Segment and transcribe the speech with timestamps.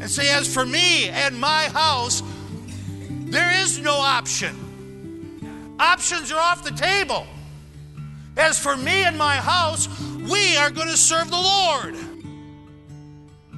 [0.00, 2.22] and say, As for me and my house,
[3.08, 5.76] there is no option.
[5.78, 7.26] Options are off the table.
[8.36, 9.88] As for me and my house,
[10.30, 11.96] we are going to serve the Lord.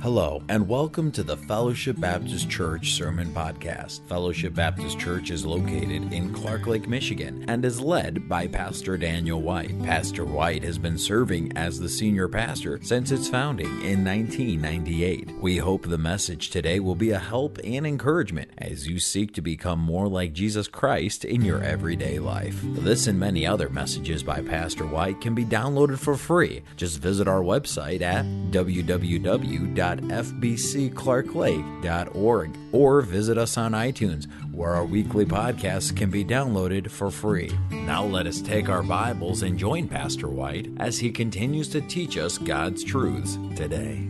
[0.00, 4.06] Hello, and welcome to the Fellowship Baptist Church Sermon Podcast.
[4.06, 9.42] Fellowship Baptist Church is located in Clark Lake, Michigan, and is led by Pastor Daniel
[9.42, 9.76] White.
[9.82, 15.34] Pastor White has been serving as the senior pastor since its founding in 1998.
[15.40, 19.42] We hope the message today will be a help and encouragement as you seek to
[19.42, 22.60] become more like Jesus Christ in your everyday life.
[22.62, 26.62] This and many other messages by Pastor White can be downloaded for free.
[26.76, 35.24] Just visit our website at www www.fbcclarklake.org or visit us on iTunes, where our weekly
[35.24, 37.50] podcasts can be downloaded for free.
[37.70, 42.18] Now let us take our Bibles and join Pastor White as he continues to teach
[42.18, 44.06] us God's truths today.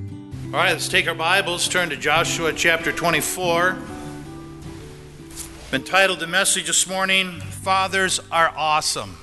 [0.46, 3.78] All right, let's take our Bibles, turn to Joshua chapter 24.
[5.70, 9.18] Been titled the message this morning, Fathers Are Awesome.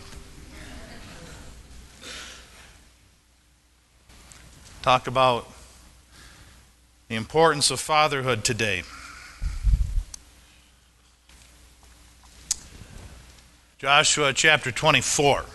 [4.83, 5.47] Talk about
[7.15, 8.83] the importance of fatherhood today.
[13.77, 15.45] Joshua chapter 24.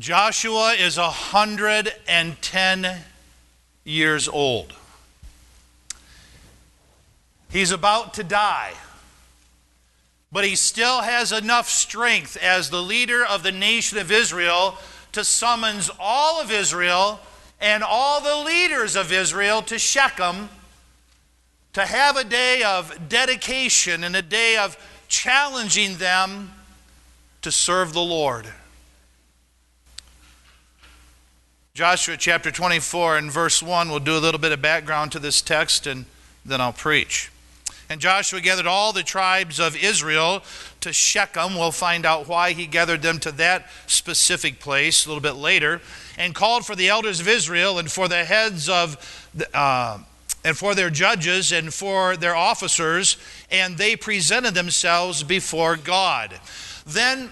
[0.00, 2.96] Joshua is 110
[3.84, 4.72] years old.
[7.52, 8.72] He's about to die,
[10.32, 14.76] but he still has enough strength as the leader of the nation of Israel
[15.12, 17.20] to summons all of Israel
[17.62, 20.50] and all the leaders of Israel to Shechem
[21.72, 24.76] to have a day of dedication and a day of
[25.08, 26.50] challenging them
[27.40, 28.46] to serve the Lord.
[31.72, 35.40] Joshua chapter 24 and verse 1, we'll do a little bit of background to this
[35.40, 36.04] text and
[36.44, 37.30] then I'll preach.
[37.92, 40.42] And Joshua gathered all the tribes of Israel
[40.80, 41.56] to Shechem.
[41.56, 45.82] We'll find out why he gathered them to that specific place a little bit later
[46.16, 49.98] and called for the elders of Israel and for the heads of, uh,
[50.42, 53.18] and for their judges and for their officers,
[53.50, 56.40] and they presented themselves before God.
[56.86, 57.28] Then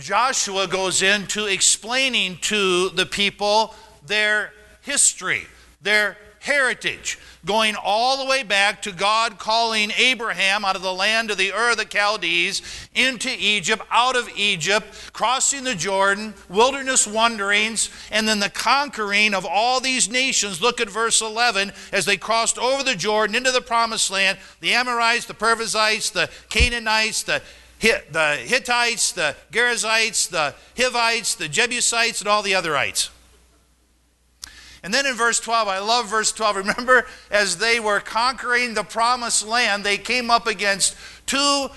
[0.00, 3.72] Joshua goes into explaining to the people
[4.04, 4.52] their
[4.82, 5.46] history,
[5.82, 11.30] their heritage going all the way back to God calling Abraham out of the land
[11.30, 12.60] of the Ur of the Chaldees
[12.94, 19.46] into Egypt, out of Egypt, crossing the Jordan, wilderness wanderings, and then the conquering of
[19.46, 20.60] all these nations.
[20.60, 24.74] Look at verse 11 as they crossed over the Jordan into the promised land the
[24.74, 27.42] Amorites, the Perizzites, the Canaanites, the
[27.80, 33.10] the Hittites, the Girgashites, the Hivites, the Jebusites, and all the otherites.
[34.84, 36.56] And then in verse 12, I love verse 12.
[36.68, 40.94] Remember, as they were conquering the promised land, they came up against
[41.26, 41.68] two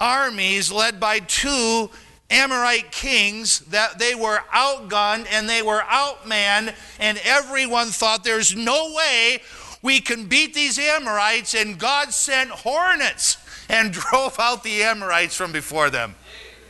[0.00, 1.90] armies led by two
[2.30, 8.94] Amorite kings that they were outgunned and they were outmanned, and everyone thought there's no
[8.94, 9.42] way
[9.82, 13.36] we can beat these Amorites, and God sent hornets
[13.68, 16.14] and drove out the Amorites from before them.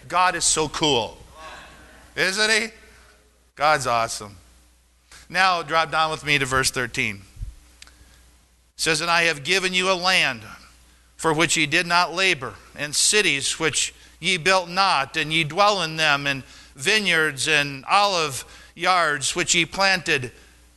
[0.09, 1.17] God is so cool,
[2.17, 2.69] isn't He?
[3.55, 4.37] God's awesome.
[5.33, 7.17] Now, drop down with me to verse 13.
[7.17, 7.91] It
[8.77, 10.43] says, And I have given you a land
[11.17, 15.81] for which ye did not labor, and cities which ye built not, and ye dwell
[15.81, 16.43] in them, and
[16.77, 18.45] vineyards and olive
[18.75, 20.33] yards which ye planted,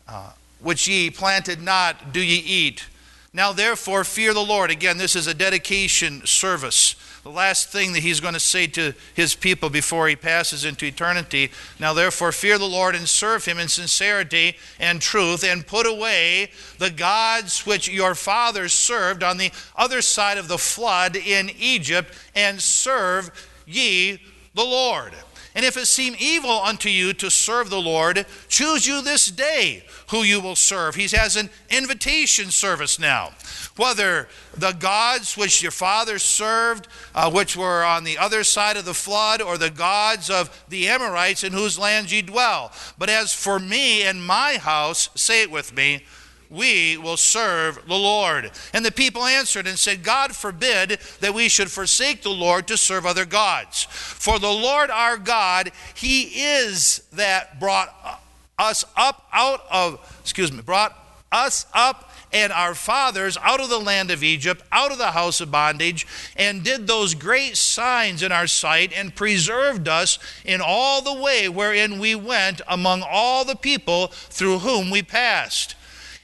[0.07, 2.85] uh, which ye planted not, do ye eat.
[3.35, 4.71] Now, therefore, fear the Lord.
[4.71, 8.93] Again, this is a dedication service the last thing that he's going to say to
[9.15, 11.49] his people before he passes into eternity.
[11.79, 16.51] Now, therefore, fear the Lord and serve him in sincerity and truth, and put away
[16.77, 22.13] the gods which your fathers served on the other side of the flood in Egypt,
[22.35, 23.31] and serve
[23.65, 24.21] ye
[24.53, 25.13] the Lord.
[25.55, 29.83] And if it seem evil unto you to serve the Lord, choose you this day
[30.09, 30.95] who you will serve.
[30.95, 33.31] He has an invitation service now
[33.77, 38.85] whether the gods which your fathers served, uh, which were on the other side of
[38.85, 42.71] the flood, or the gods of the Amorites in whose land ye dwell.
[42.97, 46.03] But as for me and my house, say it with me,
[46.49, 48.51] we will serve the Lord.
[48.73, 52.77] And the people answered and said, God forbid that we should forsake the Lord to
[52.77, 53.83] serve other gods.
[53.89, 58.21] For the Lord our God, He is that brought
[58.57, 60.97] us up out of, excuse me, brought
[61.31, 65.39] us up and our fathers out of the land of Egypt, out of the house
[65.39, 66.05] of bondage,
[66.35, 71.47] and did those great signs in our sight, and preserved us in all the way
[71.47, 75.74] wherein we went among all the people through whom we passed.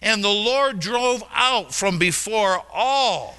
[0.02, 3.36] And the Lord drove out from before all,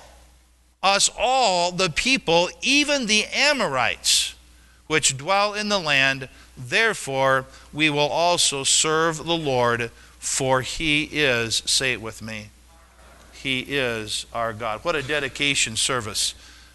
[0.82, 4.34] us all, the people, even the Amorites,
[4.86, 6.28] which dwell in the land.
[6.56, 12.50] Therefore, we will also serve the Lord, for he is, say it with me,
[13.32, 14.84] he is our God.
[14.84, 16.34] What a dedication service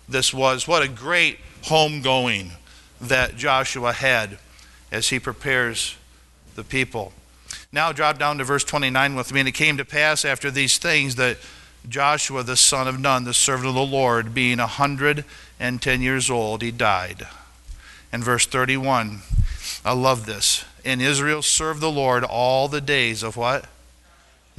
[0.10, 0.68] this was.
[0.68, 2.52] What a great homegoing
[3.00, 4.38] that Joshua had
[4.92, 5.96] as he prepares
[6.56, 7.14] the people.
[7.72, 9.42] Now drop down to verse 29 with me.
[9.42, 11.38] And it came to pass after these things that
[11.88, 15.26] Joshua the son of Nun, the servant of the Lord, being a hundred
[15.60, 17.28] and ten years old, he died.
[18.12, 19.20] And verse 31,
[19.86, 20.66] I love this.
[20.86, 23.66] And Israel served the Lord all the days of what?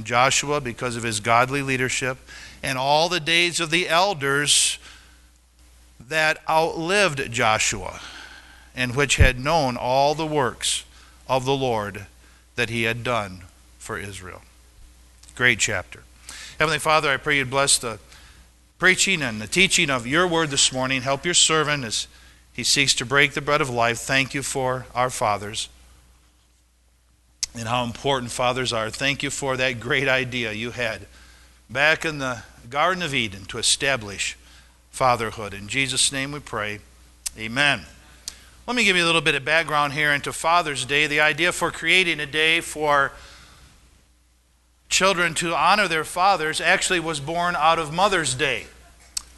[0.01, 2.17] Joshua, because of his godly leadership,
[2.63, 4.77] and all the days of the elders
[5.99, 7.99] that outlived Joshua,
[8.75, 10.85] and which had known all the works
[11.27, 12.05] of the Lord
[12.59, 13.39] that he had done
[13.77, 14.41] for Israel.
[15.33, 16.03] Great chapter.
[16.59, 17.99] Heavenly Father, I pray you'd bless the
[18.77, 21.01] preaching and the teaching of your word this morning.
[21.01, 22.07] Help your servant as
[22.51, 23.99] he seeks to break the bread of life.
[23.99, 25.69] Thank you for our fathers
[27.55, 28.89] and how important fathers are.
[28.89, 31.07] Thank you for that great idea you had
[31.69, 34.37] back in the Garden of Eden to establish
[34.91, 35.53] fatherhood.
[35.53, 36.79] In Jesus' name we pray.
[37.37, 37.85] Amen.
[38.69, 41.07] Let me give you a little bit of background here into Father's Day.
[41.07, 43.11] The idea for creating a day for
[44.89, 48.67] children to honor their fathers actually was born out of Mother's Day.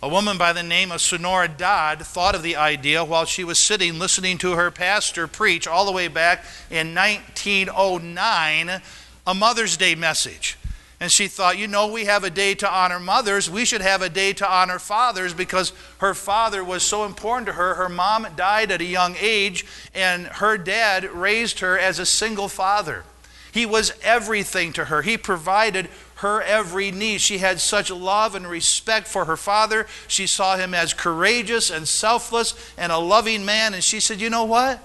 [0.04, 3.58] A woman by the name of Sonora Dodd thought of the idea while she was
[3.58, 8.82] sitting listening to her pastor preach all the way back in 1909
[9.26, 10.58] a Mother's Day message.
[11.02, 13.50] And she thought, you know, we have a day to honor mothers.
[13.50, 17.54] We should have a day to honor fathers because her father was so important to
[17.54, 17.74] her.
[17.74, 19.66] Her mom died at a young age,
[19.96, 23.04] and her dad raised her as a single father.
[23.52, 25.02] He was everything to her.
[25.02, 27.20] He provided her every need.
[27.20, 29.88] She had such love and respect for her father.
[30.08, 33.74] She saw him as courageous and selfless and a loving man.
[33.74, 34.80] And she said, You know what?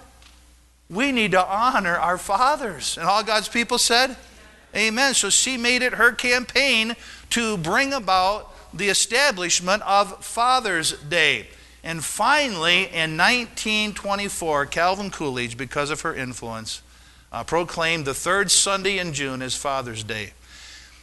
[0.89, 2.97] We need to honor our fathers.
[2.97, 4.17] And all God's people said,
[4.77, 5.15] Amen.
[5.15, 6.97] So she made it her campaign
[7.31, 11.47] to bring about the establishment of Father's Day.
[11.83, 16.83] And finally, in 1924, Calvin Coolidge, because of her influence,
[17.33, 20.33] uh, proclaimed the third Sunday in June as Father's Day.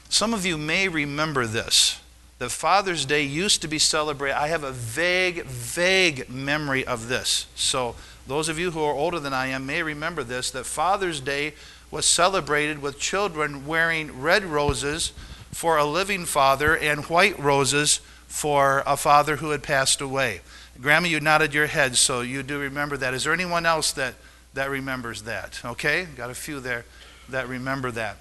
[0.10, 2.00] Some of you may remember this.
[2.40, 4.36] That Father's Day used to be celebrated.
[4.36, 7.48] I have a vague, vague memory of this.
[7.56, 7.96] So,
[8.28, 11.54] those of you who are older than I am may remember this that Father's Day
[11.94, 15.14] was celebrated with children wearing red roses
[15.52, 20.42] for a living father and white roses for a father who had passed away.
[20.82, 23.14] Grandma, you nodded your head, so you do remember that.
[23.14, 24.16] Is there anyone else that,
[24.56, 25.62] that remembers that?
[25.64, 26.84] Okay, got a few there
[27.30, 28.18] that remember that.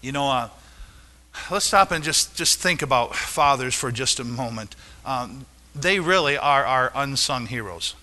[0.00, 0.48] You know, uh,
[1.50, 4.76] let's stop and just, just think about fathers for just a moment.
[5.04, 5.44] Um,
[5.74, 7.94] they really are our unsung heroes.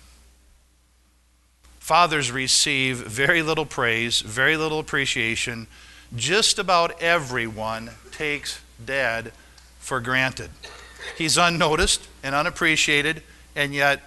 [1.88, 5.68] Fathers receive very little praise, very little appreciation.
[6.14, 9.32] Just about everyone takes dad
[9.80, 10.50] for granted.
[11.18, 13.24] He's unnoticed and unappreciated,
[13.56, 14.02] and yet,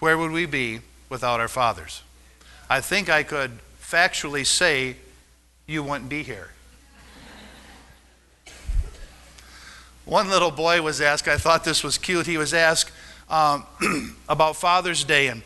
[0.00, 2.02] where would we be without our fathers?
[2.68, 4.96] I think I could factually say
[5.68, 6.50] you wouldn't be here.
[10.04, 12.90] One little boy was asked, I thought this was cute, he was asked
[13.30, 13.64] um,
[14.28, 15.42] about Father's Day, and,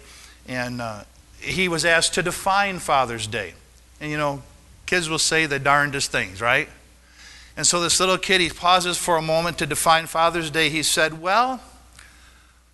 [0.49, 1.02] and uh,
[1.40, 3.55] he was asked to define Father's Day.
[4.00, 4.43] And you know,
[4.87, 6.69] kids will say the darndest things, right?
[7.57, 10.69] And so this little kid, he pauses for a moment to define Father's Day.
[10.69, 11.61] He said, Well,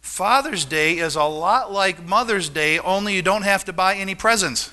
[0.00, 4.16] Father's Day is a lot like Mother's Day, only you don't have to buy any
[4.16, 4.68] presents.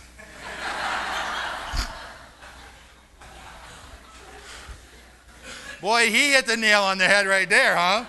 [5.81, 8.05] Boy, he hit the nail on the head right there, huh?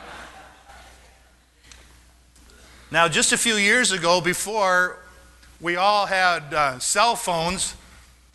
[2.90, 4.99] Now, just a few years ago, before
[5.60, 7.74] we all had uh, cell phones.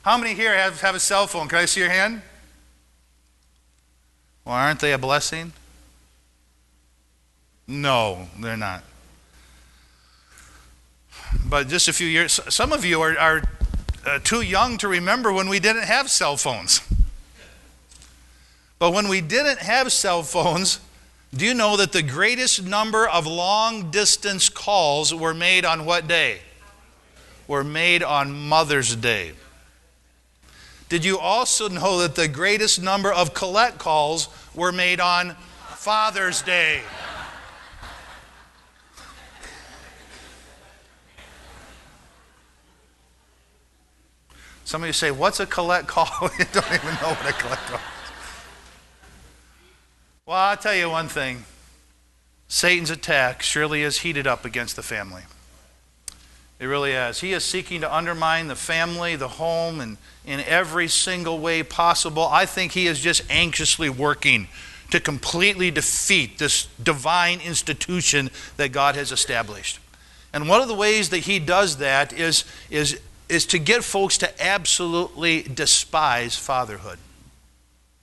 [0.04, 1.48] How many here have, have a cell phone?
[1.48, 2.22] Can I see your hand?
[4.46, 5.54] Well, aren't they a blessing?
[7.68, 8.84] No, they're not.
[11.50, 13.44] But just a few years, some of you are, are
[14.06, 16.82] uh, too young to remember when we didn't have cell phones.
[18.78, 20.80] But when we didn't have cell phones,
[21.34, 26.08] do you know that the greatest number of long distance calls were made on what
[26.08, 26.40] day?
[27.48, 29.34] Were made on Mother's Day.
[30.88, 35.36] Did you also know that the greatest number of collect calls were made on
[35.70, 36.82] Father's Day?
[44.64, 46.08] Some of you say, What's a collect call?
[46.40, 47.82] you don't even know what a collect call is.
[50.26, 51.46] Well, I'll tell you one thing
[52.48, 55.22] Satan's attack surely is heated up against the family.
[56.60, 57.20] It really is.
[57.20, 62.24] He is seeking to undermine the family, the home, and in every single way possible.
[62.24, 64.48] I think he is just anxiously working
[64.92, 69.80] to completely defeat this divine institution that God has established.
[70.32, 74.18] And one of the ways that he does that is, is, is to get folks
[74.20, 77.00] to absolutely despise fatherhood.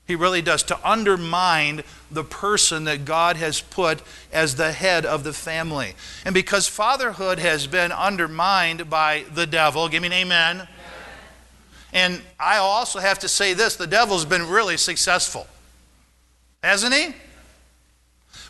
[0.06, 5.24] He really does, to undermine the person that God has put as the head of
[5.24, 5.94] the family.
[6.24, 10.56] And because fatherhood has been undermined by the devil, give me an amen.
[10.56, 10.68] amen.
[11.92, 15.46] And I also have to say this the devil's been really successful,
[16.62, 17.14] hasn't he?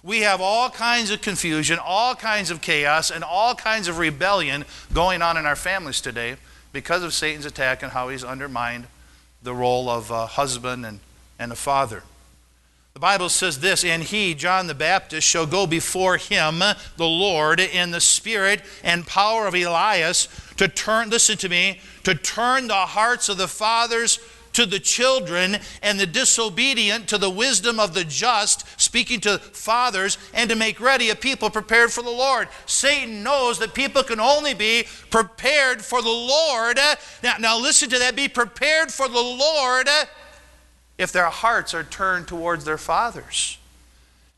[0.03, 4.65] We have all kinds of confusion, all kinds of chaos, and all kinds of rebellion
[4.93, 6.37] going on in our families today
[6.73, 8.87] because of Satan's attack and how he's undermined
[9.43, 11.01] the role of a husband and,
[11.43, 12.03] and a father.
[12.95, 17.59] The Bible says this, and he, John the Baptist, shall go before him, the Lord,
[17.59, 22.75] in the spirit and power of Elias, to turn, listen to me, to turn the
[22.75, 24.19] hearts of the fathers
[24.53, 30.19] to the children and the disobedient to the wisdom of the just, speaking to fathers,
[30.35, 32.49] and to make ready a people prepared for the Lord.
[32.67, 36.79] Satan knows that people can only be prepared for the Lord.
[37.23, 39.89] Now, now listen to that be prepared for the Lord
[41.03, 43.59] if their hearts are turned towards their fathers.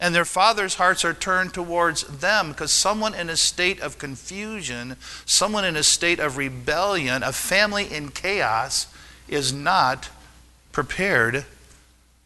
[0.01, 4.97] And their fathers' hearts are turned towards them because someone in a state of confusion,
[5.27, 8.87] someone in a state of rebellion, a family in chaos,
[9.29, 10.09] is not
[10.73, 11.45] prepared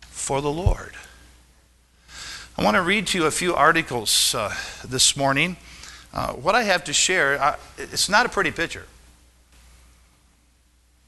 [0.02, 0.94] for the Lord.
[2.56, 4.54] I want to read to you a few articles uh,
[4.84, 5.56] this morning.
[6.14, 8.86] Uh, what I have to share, uh, it's not a pretty picture.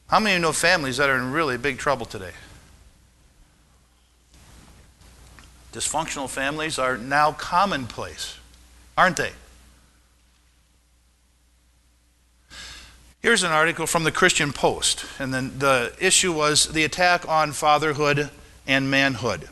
[0.07, 2.31] How many of you know families that are in really big trouble today?
[5.71, 8.37] Dysfunctional families are now commonplace,
[8.97, 9.31] aren't they?
[13.21, 17.51] Here's an article from the Christian Post, and then the issue was the attack on
[17.51, 18.31] fatherhood
[18.65, 19.47] and manhood.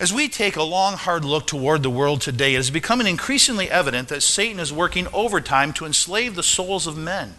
[0.00, 3.68] As we take a long, hard look toward the world today, it is becoming increasingly
[3.68, 7.34] evident that Satan is working overtime to enslave the souls of men.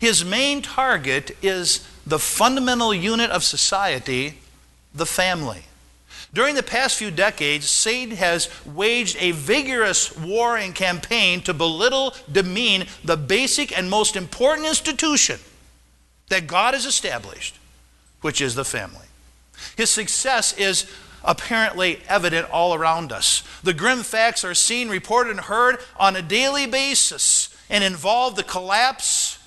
[0.00, 4.38] His main target is the fundamental unit of society,
[4.92, 5.67] the family.
[6.34, 12.14] During the past few decades, Satan has waged a vigorous war and campaign to belittle,
[12.30, 15.40] demean the basic and most important institution
[16.28, 17.58] that God has established,
[18.20, 19.06] which is the family.
[19.76, 20.90] His success is
[21.24, 23.42] apparently evident all around us.
[23.62, 28.42] The grim facts are seen, reported, and heard on a daily basis and involve the
[28.42, 29.38] collapse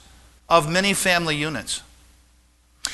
[0.50, 1.82] of many family units.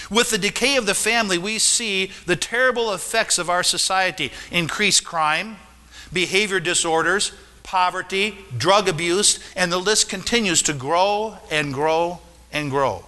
[0.09, 5.03] With the decay of the family, we see the terrible effects of our society increased
[5.03, 5.57] crime,
[6.13, 7.31] behavior disorders,
[7.63, 12.19] poverty, drug abuse, and the list continues to grow and grow
[12.51, 13.05] and grow.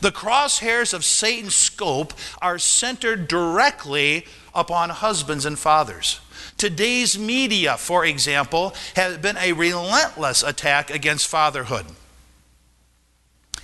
[0.00, 6.20] The crosshairs of Satan's scope are centered directly upon husbands and fathers.
[6.56, 11.86] Today's media, for example, has been a relentless attack against fatherhood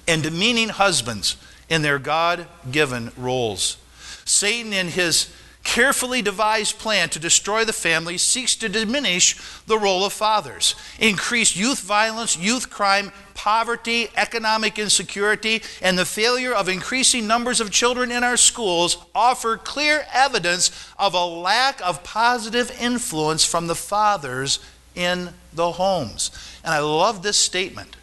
[0.06, 1.36] and demeaning husbands
[1.68, 3.76] in their God given roles.
[4.24, 5.30] Satan, in his
[5.64, 11.56] carefully devised plan to destroy the family, seeks to diminish the role of fathers, increase
[11.56, 18.10] youth violence, youth crime, poverty, economic insecurity, and the failure of increasing numbers of children
[18.10, 24.58] in our schools offer clear evidence of a lack of positive influence from the fathers
[24.94, 26.30] in the homes.
[26.64, 27.94] And I love this statement.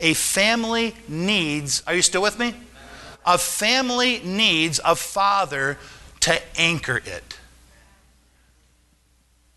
[0.00, 2.54] A family needs, are you still with me?
[3.28, 5.76] A family needs a father
[6.20, 7.38] to anchor it.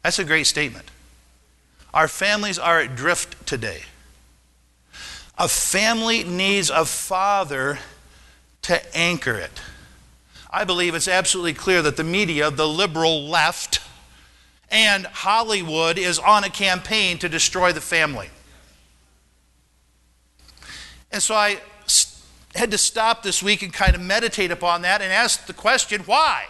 [0.03, 0.91] That's a great statement.
[1.93, 3.83] Our families are adrift today.
[5.37, 7.79] A family needs a father
[8.63, 9.61] to anchor it.
[10.49, 13.79] I believe it's absolutely clear that the media, the liberal left,
[14.69, 18.31] and Hollywood is on a campaign to destroy the family.
[21.09, 21.61] And so I
[22.55, 26.01] had to stop this week and kind of meditate upon that and ask the question
[26.01, 26.45] why?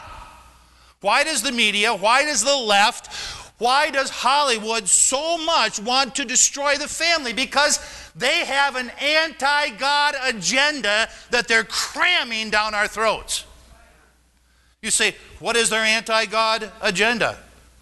[1.02, 3.14] Why does the media, why does the left,
[3.58, 7.34] why does Hollywood so much want to destroy the family?
[7.34, 7.80] Because
[8.16, 13.46] they have an anti God agenda that they're cramming down our throats.
[14.82, 17.38] You say, what is their anti God agenda?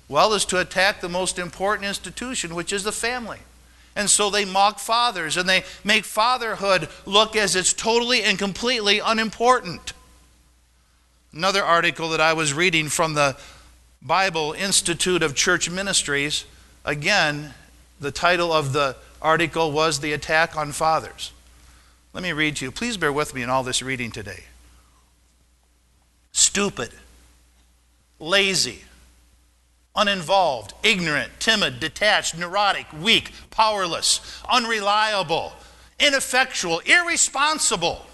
[0.10, 3.40] Well, is to attack the most important institution, which is the family.
[3.96, 9.00] And so they mock fathers and they make fatherhood look as it's totally and completely
[9.00, 9.94] unimportant.
[11.34, 13.38] Another article that I was reading from the
[14.02, 16.46] Bible Institute of Church Ministries,
[16.86, 17.54] again,
[18.00, 21.34] the title of the article was The Attack on Fathers.
[22.14, 22.72] Let me read to you.
[22.72, 24.46] Please bear with me in all this reading today.
[26.32, 26.92] Stupid,
[28.20, 28.84] lazy,
[30.00, 35.52] uninvolved, ignorant, timid, detached, neurotic, weak, powerless, unreliable,
[36.00, 38.06] ineffectual, irresponsible.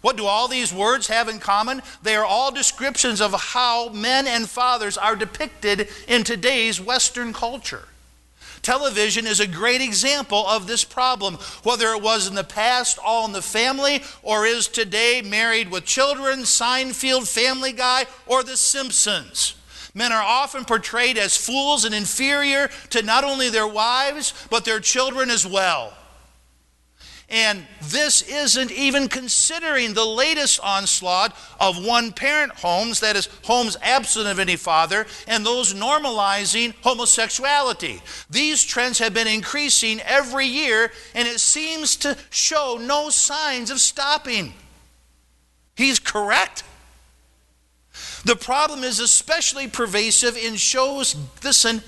[0.00, 1.82] What do all these words have in common?
[2.02, 7.88] They are all descriptions of how men and fathers are depicted in today's Western culture.
[8.62, 13.26] Television is a great example of this problem, whether it was in the past all
[13.26, 19.54] in the family or is today married with children, Seinfeld, Family Guy, or The Simpsons.
[19.96, 24.78] Men are often portrayed as fools and inferior to not only their wives, but their
[24.78, 25.94] children as well.
[27.30, 33.78] And this isn't even considering the latest onslaught of one parent homes, that is, homes
[33.80, 38.02] absent of any father, and those normalizing homosexuality.
[38.28, 43.80] These trends have been increasing every year, and it seems to show no signs of
[43.80, 44.52] stopping.
[45.74, 46.64] He's correct.
[48.26, 51.14] The problem is especially pervasive in shows,
[51.44, 51.80] listen,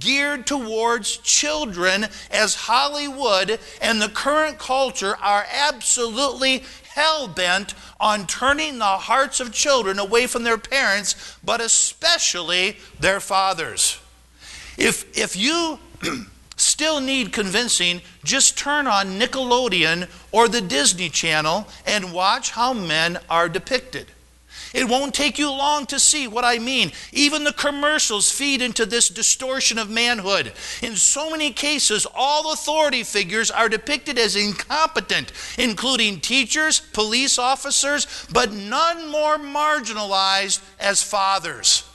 [0.00, 8.80] geared towards children as Hollywood and the current culture are absolutely hell bent on turning
[8.80, 14.00] the hearts of children away from their parents, but especially their fathers.
[14.76, 15.78] If, if you
[16.56, 23.20] still need convincing, just turn on Nickelodeon or the Disney Channel and watch how men
[23.30, 24.08] are depicted.
[24.74, 26.90] It won't take you long to see what I mean.
[27.12, 30.52] Even the commercials feed into this distortion of manhood.
[30.82, 38.26] In so many cases, all authority figures are depicted as incompetent, including teachers, police officers,
[38.32, 41.88] but none more marginalized as fathers.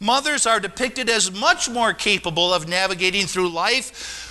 [0.00, 4.28] Mothers are depicted as much more capable of navigating through life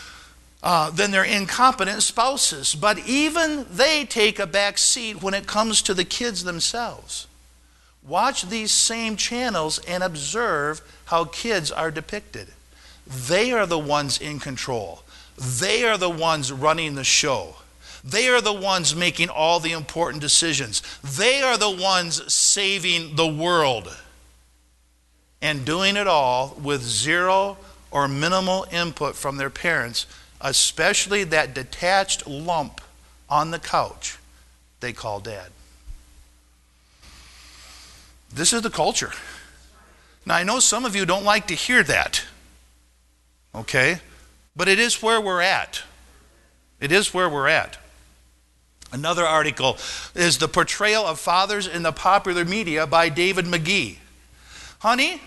[0.62, 2.76] uh, than their incompetent spouses.
[2.76, 7.28] But even they take a back seat when it comes to the kids themselves.
[8.08, 12.48] Watch these same channels and observe how kids are depicted.
[13.06, 15.04] They are the ones in control,
[15.38, 17.56] they are the ones running the show.
[18.04, 20.82] They are the ones making all the important decisions.
[21.04, 23.96] They are the ones saving the world.
[25.40, 27.58] And doing it all with zero
[27.92, 30.08] or minimal input from their parents,
[30.40, 32.82] especially that detached lump
[33.30, 34.18] on the couch
[34.80, 35.52] they call dad.
[38.34, 39.12] This is the culture.
[40.26, 42.24] Now, I know some of you don't like to hear that,
[43.54, 44.00] okay?
[44.56, 45.82] But it is where we're at.
[46.80, 47.78] It is where we're at.
[48.92, 49.78] Another article
[50.16, 53.98] is The Portrayal of Fathers in the Popular Media by David McGee.
[54.80, 55.22] Honey,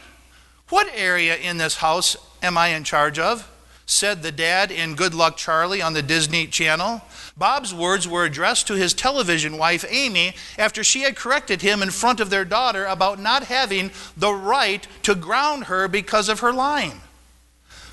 [0.69, 3.51] what area in this house am I in charge of?
[3.87, 7.03] Said the dad in Good Luck Charlie on the Disney Channel.
[7.37, 11.91] Bob's words were addressed to his television wife, Amy, after she had corrected him in
[11.91, 16.53] front of their daughter about not having the right to ground her because of her
[16.53, 17.01] lying.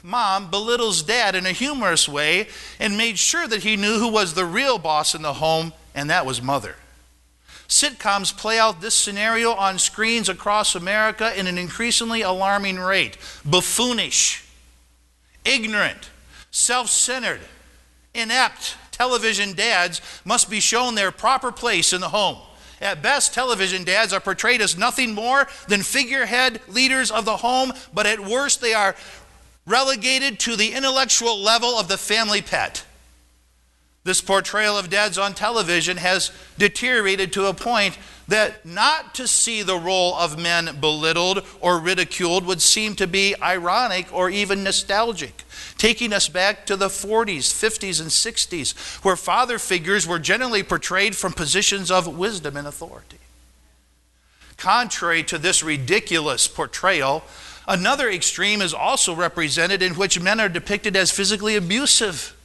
[0.03, 2.47] Mom belittles dad in a humorous way
[2.79, 6.09] and made sure that he knew who was the real boss in the home, and
[6.09, 6.75] that was mother.
[7.67, 13.17] Sitcoms play out this scenario on screens across America in an increasingly alarming rate.
[13.45, 14.40] Buffoonish,
[15.45, 16.09] ignorant,
[16.51, 17.41] self centered,
[18.13, 22.37] inept, television dads must be shown their proper place in the home.
[22.81, 27.73] At best, television dads are portrayed as nothing more than figurehead leaders of the home,
[27.93, 28.95] but at worst, they are
[29.67, 32.83] relegated to the intellectual level of the family pet.
[34.03, 39.61] This portrayal of dads on television has deteriorated to a point that not to see
[39.61, 45.43] the role of men belittled or ridiculed would seem to be ironic or even nostalgic
[45.81, 51.15] taking us back to the 40s, 50s, and 60s, where father figures were generally portrayed
[51.15, 53.17] from positions of wisdom and authority.
[54.57, 57.23] Contrary to this ridiculous portrayal,
[57.67, 62.35] another extreme is also represented in which men are depicted as physically abusive,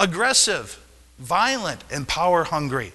[0.00, 0.82] aggressive,
[1.18, 2.92] violent, and power hungry.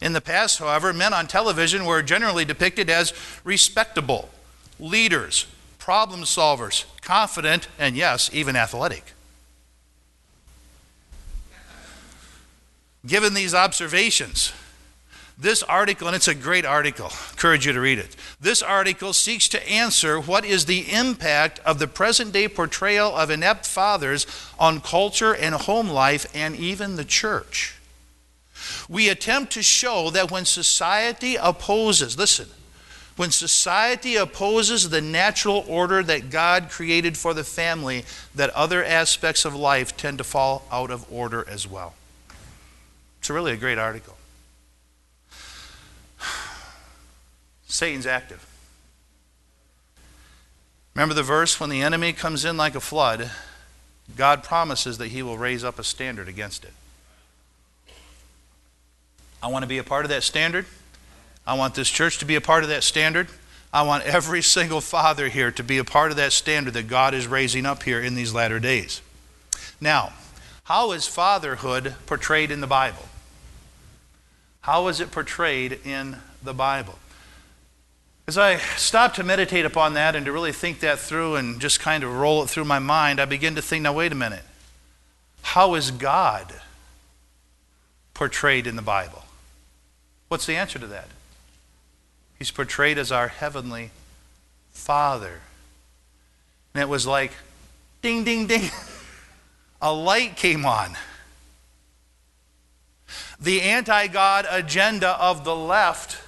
[0.00, 3.12] In the past, however, men on television were generally depicted as
[3.44, 4.30] respectable,
[4.80, 5.46] leaders,
[5.78, 9.12] problem solvers, confident, and yes, even athletic.
[13.06, 14.52] Given these observations,
[15.40, 18.16] this article, and it's a great article, encourage you to read it.
[18.40, 23.30] This article seeks to answer what is the impact of the present day portrayal of
[23.30, 24.26] inept fathers
[24.58, 27.76] on culture and home life and even the church.
[28.88, 32.48] We attempt to show that when society opposes, listen,
[33.18, 38.04] When society opposes the natural order that God created for the family,
[38.36, 41.94] that other aspects of life tend to fall out of order as well.
[43.18, 44.17] It's really a great article.
[47.68, 48.44] Satan's active.
[50.94, 53.30] Remember the verse when the enemy comes in like a flood,
[54.16, 56.72] God promises that he will raise up a standard against it.
[59.40, 60.66] I want to be a part of that standard.
[61.46, 63.28] I want this church to be a part of that standard.
[63.72, 67.14] I want every single father here to be a part of that standard that God
[67.14, 69.02] is raising up here in these latter days.
[69.80, 70.14] Now,
[70.64, 73.08] how is fatherhood portrayed in the Bible?
[74.62, 76.98] How is it portrayed in the Bible?
[78.28, 81.80] As I stop to meditate upon that and to really think that through and just
[81.80, 84.44] kind of roll it through my mind, I begin to think now, wait a minute.
[85.40, 86.52] How is God
[88.12, 89.24] portrayed in the Bible?
[90.28, 91.08] What's the answer to that?
[92.38, 93.92] He's portrayed as our heavenly
[94.72, 95.40] Father.
[96.74, 97.32] And it was like
[98.02, 98.70] ding, ding, ding.
[99.80, 100.98] A light came on.
[103.40, 106.27] The anti God agenda of the left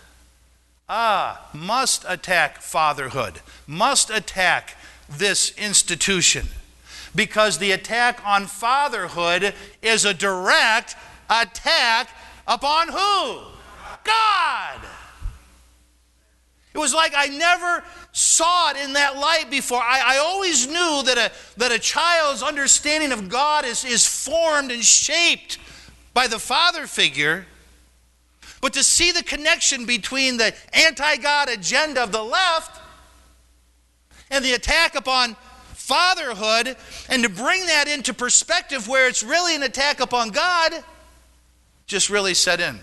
[0.90, 4.76] ah, must attack fatherhood, must attack
[5.08, 6.48] this institution.
[7.14, 10.96] Because the attack on fatherhood is a direct
[11.28, 12.10] attack
[12.46, 13.40] upon who?
[14.04, 14.80] God.
[16.72, 19.80] It was like I never saw it in that light before.
[19.82, 24.70] I, I always knew that a, that a child's understanding of God is, is formed
[24.70, 25.58] and shaped
[26.14, 27.46] by the father figure.
[28.60, 32.80] But to see the connection between the anti God agenda of the left
[34.30, 35.36] and the attack upon
[35.72, 36.76] fatherhood,
[37.08, 40.72] and to bring that into perspective where it's really an attack upon God,
[41.86, 42.78] just really set in.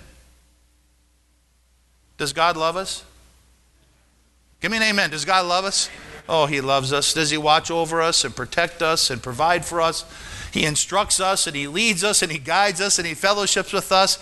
[2.17, 3.05] Does God love us?
[4.59, 5.11] Give me an amen.
[5.11, 5.89] Does God love us?
[6.27, 7.13] Oh, He loves us.
[7.13, 10.03] Does He watch over us and protect us and provide for us?
[10.51, 13.91] He instructs us and He leads us and He guides us and He fellowships with
[13.91, 14.17] us.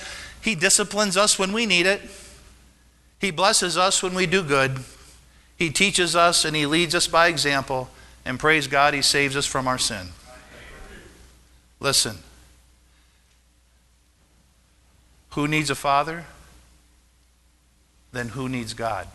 [0.46, 2.04] He disciplines us when we need it.
[3.20, 4.78] He blesses us when we do good.
[5.58, 7.90] He teaches us and He leads us by example.
[8.24, 10.10] And praise God, He saves us from our sin.
[11.80, 12.20] Listen.
[15.32, 16.26] Who needs a father?
[18.12, 19.08] Then who needs God?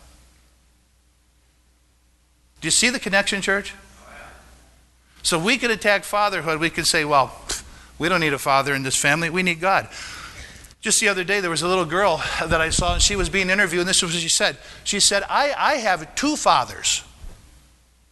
[2.59, 3.73] Do you see the connection, church?
[5.23, 6.59] So we can attack fatherhood.
[6.59, 7.33] We can say, well,
[7.97, 9.29] we don't need a father in this family.
[9.29, 9.87] We need God.
[10.81, 13.29] Just the other day, there was a little girl that I saw, and she was
[13.29, 14.57] being interviewed, and this was what she said.
[14.83, 17.03] She said, I, I have two fathers,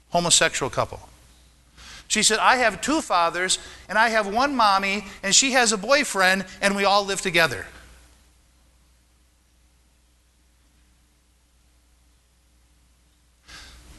[0.10, 0.99] homosexual couple.
[2.08, 5.77] She said, I have two fathers, and I have one mommy, and she has a
[5.77, 7.65] boyfriend, and we all live together.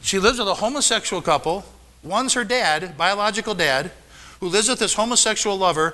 [0.01, 1.65] She lives with a homosexual couple.
[2.03, 3.91] One's her dad, biological dad,
[4.39, 5.93] who lives with this homosexual lover.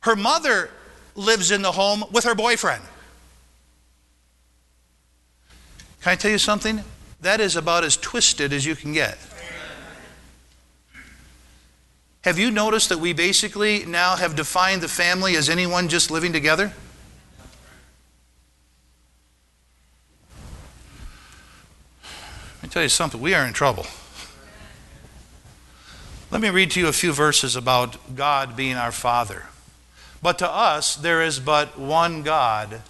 [0.00, 0.70] Her mother
[1.16, 2.82] lives in the home with her boyfriend.
[6.02, 6.84] Can I tell you something?
[7.20, 9.18] That is about as twisted as you can get.
[12.22, 16.32] Have you noticed that we basically now have defined the family as anyone just living
[16.32, 16.72] together?
[22.56, 23.86] Let me tell you something, we are in trouble.
[26.32, 29.44] Let me read to you a few verses about God being our Father.
[30.26, 32.82] But to us, there is but one God,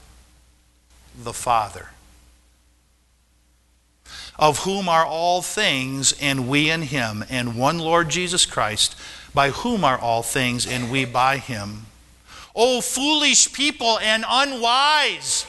[1.14, 1.90] the Father,
[4.38, 8.96] of whom are all things, and we in him, and one Lord Jesus Christ,
[9.34, 11.84] by whom are all things, and we by him.
[12.54, 15.44] O foolish people and unwise!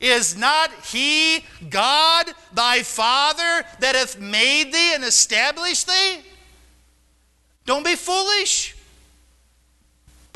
[0.00, 6.22] Is not he God thy Father that hath made thee and established thee?
[7.66, 8.67] Don't be foolish.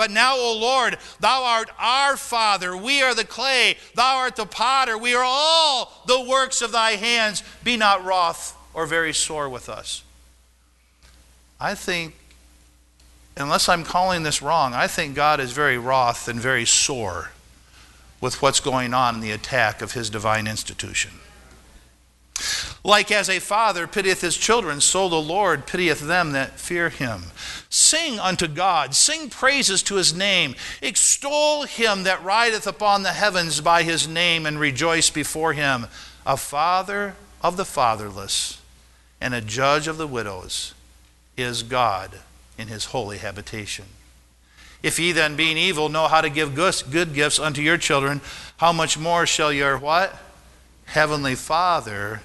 [0.02, 2.76] But now, O Lord, thou art our Father.
[2.76, 3.76] We are the clay.
[3.94, 4.98] Thou art the potter.
[4.98, 7.44] We are all the works of thy hands.
[7.62, 10.02] Be not wroth or very sore with us.
[11.60, 12.16] I think,
[13.36, 17.30] unless I'm calling this wrong, I think God is very wroth and very sore
[18.20, 21.12] with what's going on in the attack of his divine institution.
[22.84, 27.24] Like as a father pitieth his children, so the Lord pitieth them that fear him.
[27.68, 33.60] Sing unto God, sing praises to his name, extol him that rideth upon the heavens
[33.60, 35.86] by his name, and rejoice before him.
[36.26, 38.60] A father of the fatherless
[39.20, 40.74] and a judge of the widows
[41.36, 42.18] is God
[42.58, 43.86] in his holy habitation.
[44.82, 48.20] If ye then, being evil, know how to give good gifts unto your children,
[48.56, 50.18] how much more shall your what?
[50.86, 52.20] heavenly Father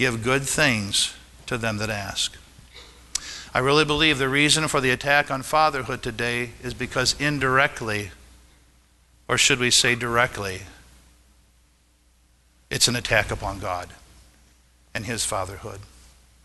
[0.00, 2.34] give good things to them that ask.
[3.52, 8.10] I really believe the reason for the attack on fatherhood today is because indirectly,
[9.28, 10.62] or should we say directly,
[12.70, 13.90] it's an attack upon God
[14.94, 15.80] and his fatherhood.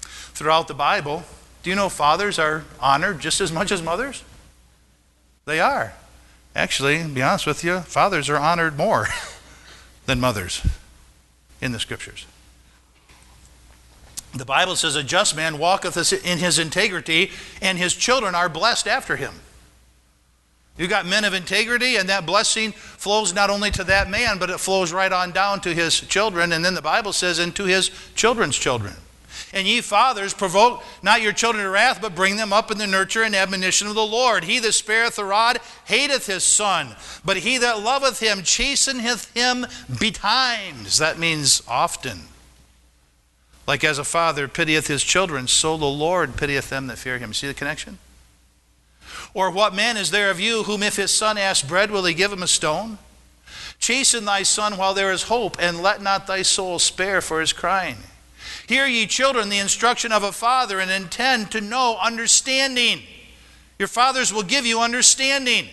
[0.02, 1.24] Throughout the Bible,
[1.64, 4.26] do you know fathers are honored just as much as mothers?
[5.46, 5.94] They are.
[6.54, 9.08] Actually, to be honest with you, fathers are honored more
[10.08, 10.62] than mothers
[11.62, 12.26] in the scriptures.
[14.36, 18.88] The Bible says, A just man walketh in his integrity, and his children are blessed
[18.88, 19.34] after him.
[20.78, 24.50] You've got men of integrity, and that blessing flows not only to that man, but
[24.50, 26.52] it flows right on down to his children.
[26.52, 28.94] And then the Bible says, and to his children's children.
[29.54, 32.88] And ye fathers, provoke not your children to wrath, but bring them up in the
[32.88, 34.44] nurture and admonition of the Lord.
[34.44, 39.66] He that spareth the rod hateth his son, but he that loveth him chasteneth him
[39.98, 40.98] betimes.
[40.98, 42.24] That means often.
[43.68, 47.34] Like as a father pitieth his children, so the Lord pitieth them that fear him.
[47.34, 47.98] See the connection?
[49.34, 52.14] Or what man is there of you whom if his son ask bread, will he
[52.14, 52.98] give him a stone?
[53.80, 57.54] Chasten thy son while there is hope, and let not thy soul spare for his
[57.54, 57.98] crying.
[58.68, 63.02] Hear ye children the instruction of a father, and intend to know understanding.
[63.78, 65.68] Your fathers will give you understanding.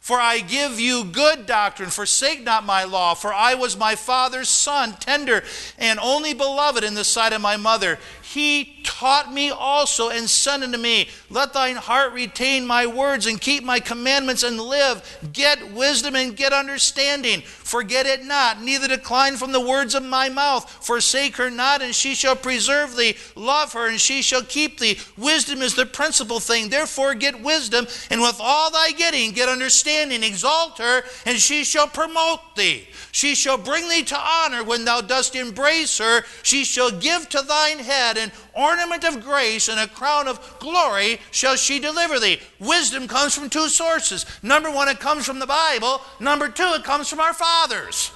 [0.00, 4.48] For I give you good doctrine, forsake not my law, for I was my father's
[4.48, 5.44] son, tender
[5.78, 7.98] and only beloved in the sight of my mother.
[8.22, 13.40] He taught me also and said unto me, Let thine heart retain my words and
[13.40, 15.02] keep my commandments and live.
[15.32, 17.40] Get wisdom and get understanding.
[17.42, 20.70] Forget it not, neither decline from the words of my mouth.
[20.84, 23.16] Forsake her not, and she shall preserve thee.
[23.34, 24.98] Love her, and she shall keep thee.
[25.18, 26.68] Wisdom is the principal thing.
[26.68, 29.89] Therefore, get wisdom, and with all thy getting, get understanding.
[29.90, 32.86] And exalt her, and she shall promote thee.
[33.12, 36.22] She shall bring thee to honor when thou dost embrace her.
[36.42, 41.18] She shall give to thine head an ornament of grace and a crown of glory
[41.32, 42.40] shall she deliver thee.
[42.60, 44.26] Wisdom comes from two sources.
[44.42, 46.00] Number one, it comes from the Bible.
[46.20, 48.12] Number two, it comes from our fathers.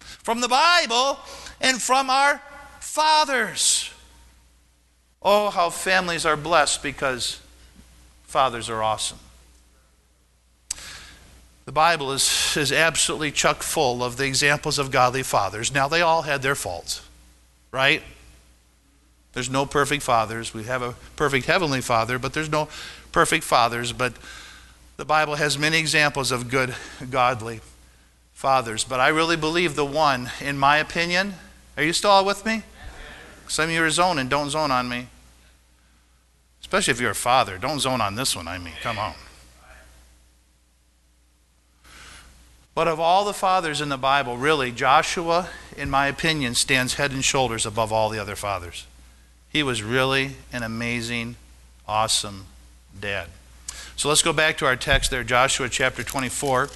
[0.00, 1.18] From the Bible
[1.60, 2.40] and from our
[2.80, 3.90] fathers.
[5.20, 7.40] Oh, how families are blessed because
[8.24, 9.18] fathers are awesome.
[11.64, 15.72] The Bible is, is absolutely chuck full of the examples of godly fathers.
[15.72, 17.06] Now, they all had their faults,
[17.70, 18.02] right?
[19.32, 20.52] There's no perfect fathers.
[20.52, 22.68] We have a perfect heavenly father, but there's no
[23.12, 23.92] perfect fathers.
[23.92, 24.14] But
[24.96, 26.74] the Bible has many examples of good,
[27.10, 27.60] godly
[28.32, 28.84] fathers.
[28.84, 31.34] But I really believe the one, in my opinion,
[31.76, 32.64] are you still with me?
[33.48, 34.28] Some of you are zoning.
[34.28, 35.06] Don't zone on me.
[36.60, 37.56] Especially if you're a father.
[37.58, 38.74] Don't zone on this one, I mean.
[38.82, 39.14] Come on.
[42.74, 47.12] But of all the fathers in the Bible, really, Joshua, in my opinion, stands head
[47.12, 48.86] and shoulders above all the other fathers.
[49.50, 51.36] He was really an amazing,
[51.86, 52.46] awesome
[52.98, 53.28] dad.
[53.96, 56.70] So let's go back to our text there, Joshua chapter 24.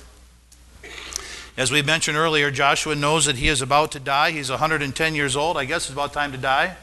[1.57, 4.33] As we mentioned earlier, Joshua knows that he is about to die.
[4.33, 5.57] He's 110 years old.
[5.57, 6.77] I guess it's about time to die.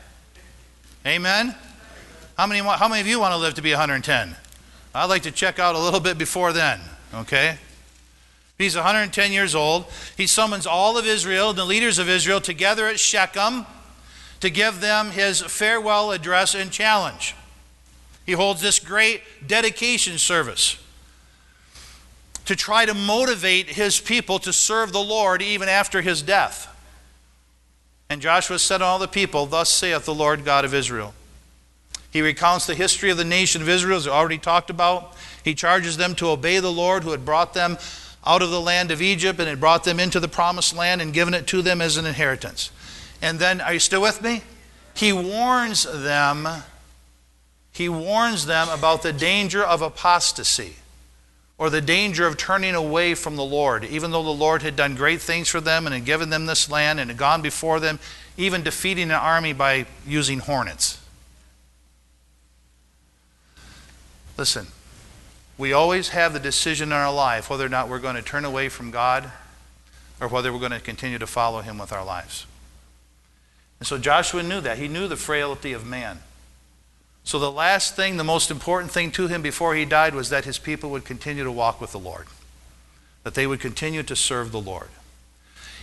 [1.06, 1.54] Amen?
[2.36, 4.36] How many, how many of you want to live to be 110?
[4.96, 6.82] I'd like to check out a little bit before then,
[7.14, 7.58] okay?
[8.58, 9.86] He's 110 years old.
[10.16, 13.66] He summons all of Israel, the leaders of Israel, together at Shechem
[14.40, 17.36] to give them his farewell address and challenge.
[18.26, 20.78] He holds this great dedication service
[22.46, 26.70] to try to motivate his people to serve the Lord even after his death.
[28.10, 31.14] And Joshua said to all the people, Thus saith the Lord God of Israel.
[32.12, 35.16] He recounts the history of the nation of Israel, as we already talked about.
[35.44, 37.78] He charges them to obey the Lord who had brought them
[38.26, 41.14] out of the land of Egypt and had brought them into the promised land and
[41.14, 42.72] given it to them as an inheritance.
[43.22, 44.44] And then, are you still with me?
[44.96, 46.48] He warns them,
[47.72, 50.76] he warns them about the danger of apostasy
[51.58, 53.86] or the danger of turning away from the Lord.
[53.86, 56.70] Even though the Lord had done great things for them and had given them this
[56.70, 58.00] land and had gone before them,
[58.38, 61.00] even defeating an army by using hornets.
[64.38, 64.68] Listen,
[65.58, 68.46] we always have the decision in our life whether or not we're going to turn
[68.46, 69.32] away from God
[70.20, 72.46] or whether we're going to continue to follow Him with our lives.
[73.80, 74.78] And so Joshua knew that.
[74.78, 76.20] He knew the frailty of man.
[77.26, 80.46] So the last thing, the most important thing to him before he died was that
[80.46, 82.28] his people would continue to walk with the Lord,
[83.24, 84.90] that they would continue to serve the Lord.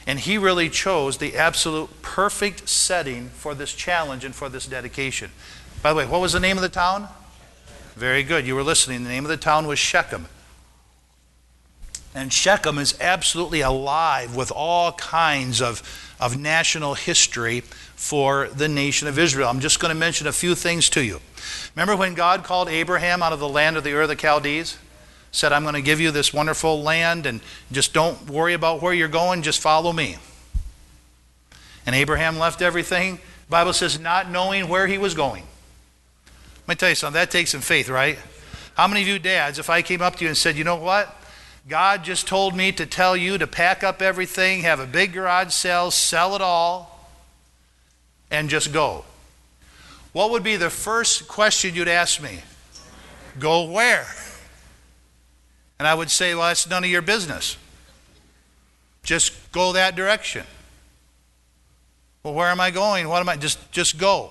[0.07, 5.31] And he really chose the absolute perfect setting for this challenge and for this dedication.
[5.83, 7.09] By the way, what was the name of the town?
[8.01, 8.47] Very good.
[8.47, 9.05] You were listening.
[9.05, 10.25] The name of the town was Shechem.
[12.15, 15.83] And Shechem is absolutely alive with all kinds of,
[16.19, 19.51] of national history for the nation of Israel.
[19.51, 21.21] I'm just going to mention a few things to you.
[21.77, 24.79] Remember when God called Abraham out of the land of the Ur of the Chaldees?
[25.31, 28.95] Said, I'm going to give you this wonderful land and just don't worry about where
[28.95, 30.17] you're going, just follow me.
[31.85, 35.45] And Abraham left everything, the Bible says, not knowing where he was going.
[36.71, 38.17] Let me tell you something, that takes some faith, right?
[38.77, 40.77] How many of you dads, if I came up to you and said, you know
[40.77, 41.13] what?
[41.69, 45.53] God just told me to tell you to pack up everything, have a big garage
[45.53, 47.11] sale, sell it all,
[48.31, 49.05] and just go.
[50.13, 52.39] What would be the first question you'd ask me?
[53.41, 54.07] Go where?
[55.81, 57.57] And I would say, well, that's none of your business.
[59.03, 60.47] Just go that direction.
[62.23, 63.09] Well, where am I going?
[63.09, 63.35] What am I?
[63.35, 64.31] Just, just go.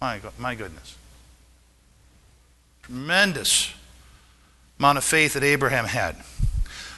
[0.00, 0.96] My, my goodness.
[2.82, 3.72] Tremendous
[4.78, 6.16] amount of faith that Abraham had.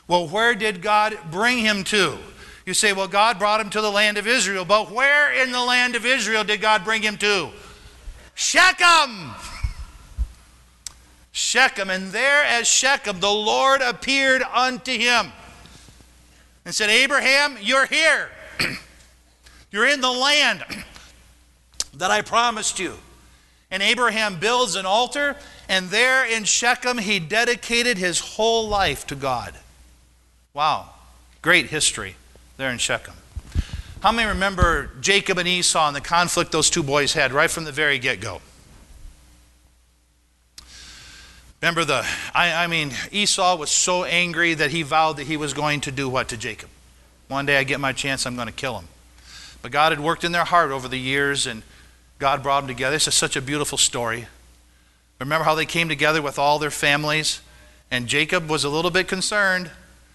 [0.06, 2.18] Well, where did God bring him to?
[2.64, 5.60] You say, well, God brought him to the land of Israel, but where in the
[5.60, 7.50] land of Israel did God bring him to?
[8.34, 9.32] Shechem.
[11.32, 11.90] Shechem.
[11.90, 15.32] And there as Shechem, the Lord appeared unto him
[16.64, 18.30] and said, Abraham, you're here.
[19.72, 20.64] you're in the land
[21.94, 22.94] that I promised you.
[23.70, 25.37] And Abraham builds an altar,
[25.68, 29.55] and there in Shechem, he dedicated his whole life to God.
[30.52, 30.90] Wow,
[31.40, 32.16] great history
[32.59, 33.14] there in Shechem.
[34.02, 37.64] How many remember Jacob and Esau and the conflict those two boys had right from
[37.64, 38.42] the very get go?
[41.62, 45.55] Remember the, I, I, mean, Esau was so angry that he vowed that he was
[45.55, 46.68] going to do what to Jacob?
[47.28, 48.88] One day I get my chance, I'm going to kill him.
[49.62, 51.62] But God had worked in their heart over the years, and
[52.22, 52.94] God brought them together.
[52.94, 54.28] This is such a beautiful story.
[55.18, 57.40] Remember how they came together with all their families?
[57.90, 59.72] And Jacob was a little bit concerned.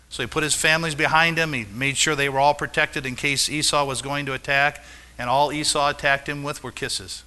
[0.07, 1.51] So he put his families behind him.
[1.51, 4.85] He made sure they were all protected in case Esau was going to attack.
[5.19, 7.23] And all Esau attacked him with were kisses.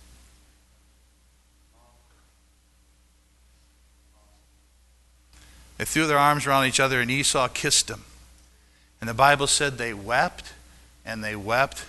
[5.76, 8.04] They threw their arms around each other, and Esau kissed them.
[8.98, 10.54] And the Bible said they wept
[11.04, 11.84] and they wept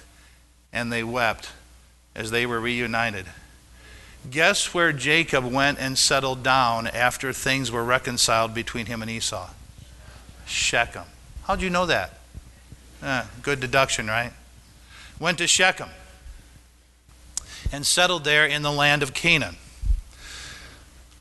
[0.74, 1.52] and they wept
[2.16, 3.26] as they were reunited.
[4.30, 9.50] Guess where Jacob went and settled down after things were reconciled between him and Esau?
[10.46, 11.06] Shechem.
[11.46, 12.20] How'd you know that?
[13.02, 14.32] Eh, good deduction, right?
[15.20, 15.90] Went to Shechem
[17.72, 19.56] and settled there in the land of Canaan.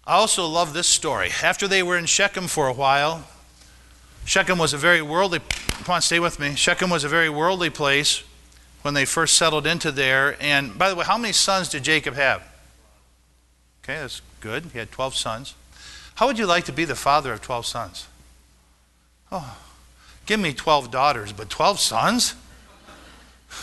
[0.07, 1.31] I also love this story.
[1.43, 3.25] After they were in Shechem for a while,
[4.25, 5.41] Shechem was a very worldly,
[5.85, 6.55] come on, stay with me.
[6.55, 8.23] Shechem was a very worldly place
[8.83, 10.37] when they first settled into there.
[10.41, 12.43] And by the way, how many sons did Jacob have?
[13.83, 14.67] Okay, that's good.
[14.73, 15.55] He had 12 sons.
[16.17, 18.07] How would you like to be the father of 12 sons?
[19.33, 19.57] Oh,
[20.27, 22.35] give me 12 daughters, but 12 sons?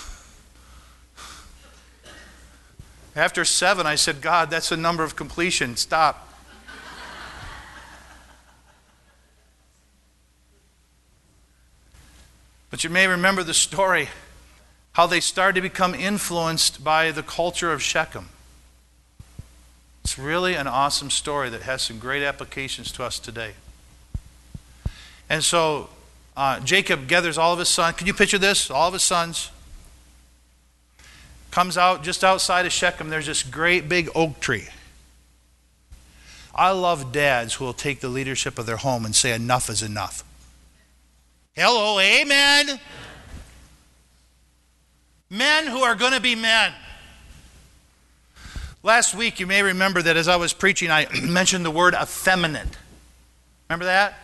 [3.15, 5.75] After seven, I said, God, that's a number of completion.
[5.75, 6.23] Stop.
[12.69, 14.10] But you may remember the story
[14.98, 18.30] how they started to become influenced by the culture of Shechem.
[20.04, 23.52] It's really an awesome story that has some great applications to us today.
[25.30, 25.90] And so
[26.36, 27.96] uh, Jacob gathers all of his sons.
[27.96, 28.72] Can you picture this?
[28.72, 29.52] All of his sons.
[31.52, 34.68] Comes out just outside of Shechem, there's this great big oak tree.
[36.56, 39.84] I love dads who will take the leadership of their home and say, enough is
[39.84, 40.24] enough.
[41.54, 42.80] Hello, amen.
[45.30, 46.74] Men who are going to be men.
[48.84, 52.78] Last week, you may remember that as I was preaching, I mentioned the word effeminate.
[53.70, 54.18] Remember that?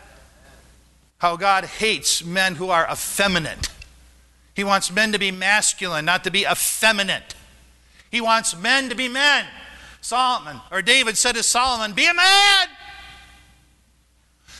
[1.17, 3.69] How God hates men who are effeminate.
[4.53, 7.35] He wants men to be masculine, not to be effeminate.
[8.11, 9.45] He wants men to be men.
[10.01, 12.67] Solomon, or David said to Solomon, Be a man.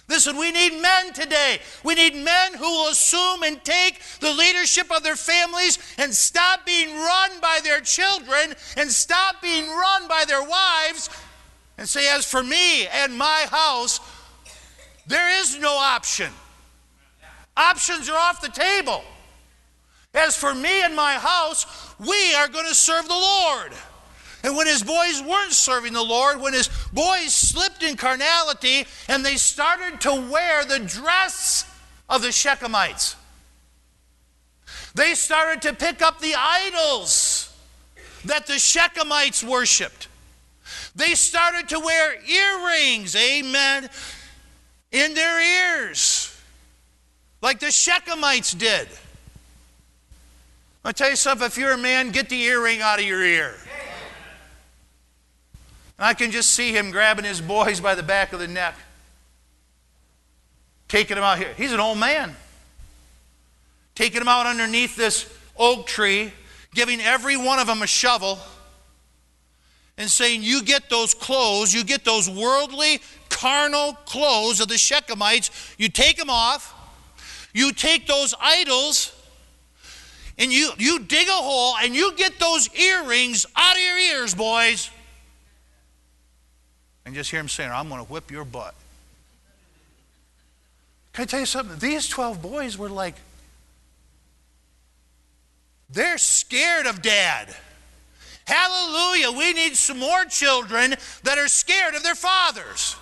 [0.10, 1.60] Listen, we need men today.
[1.84, 6.66] We need men who will assume and take the leadership of their families and stop
[6.66, 11.10] being run by their children and stop being run by their wives
[11.78, 14.02] and say, As for me and my house,
[15.08, 16.32] there is no option.
[17.56, 19.04] Options are off the table.
[20.14, 21.66] As for me and my house,
[21.98, 23.72] we are going to serve the Lord.
[24.44, 29.26] And when his boys weren't serving the Lord, when his boys slipped in carnality and
[29.26, 31.66] they started to wear the dress
[32.10, 33.16] of the Shechemites,
[34.94, 37.56] they started to pick up the idols
[38.26, 40.10] that the Shechemites worshiped.
[40.96, 43.90] They started to wear earrings, amen,
[44.92, 46.30] in their ears.
[47.42, 48.88] like the Shechemites did.
[50.86, 53.56] I'll tell you something if you're a man, get the earring out of your ear.
[56.04, 58.76] I can just see him grabbing his boys by the back of the neck,
[60.88, 61.54] taking them out here.
[61.56, 62.36] He's an old man.
[63.96, 66.34] Taking them out underneath this oak tree,
[66.74, 68.40] giving every one of them a shovel,
[69.98, 73.00] and saying, You get those clothes, you get those worldly,
[73.30, 76.74] carnal clothes of the Shechemites, you take them off,
[77.54, 79.16] you take those idols,
[80.38, 84.34] and you, you dig a hole and you get those earrings out of your ears,
[84.34, 84.90] boys.
[87.06, 88.76] And just hear him saying, I'm going to whip your butt.
[91.14, 91.78] Can I tell you something?
[91.78, 93.16] These 12 boys were like,
[95.90, 97.54] they're scared of dad.
[98.46, 99.32] Hallelujah.
[99.32, 102.96] We need some more children that are scared of their fathers.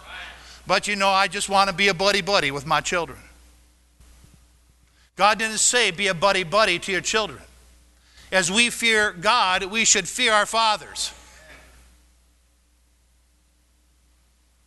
[0.67, 3.17] But you know, I just want to be a buddy buddy with my children.
[5.15, 7.41] God didn't say be a buddy buddy to your children.
[8.31, 11.13] As we fear God, we should fear our fathers.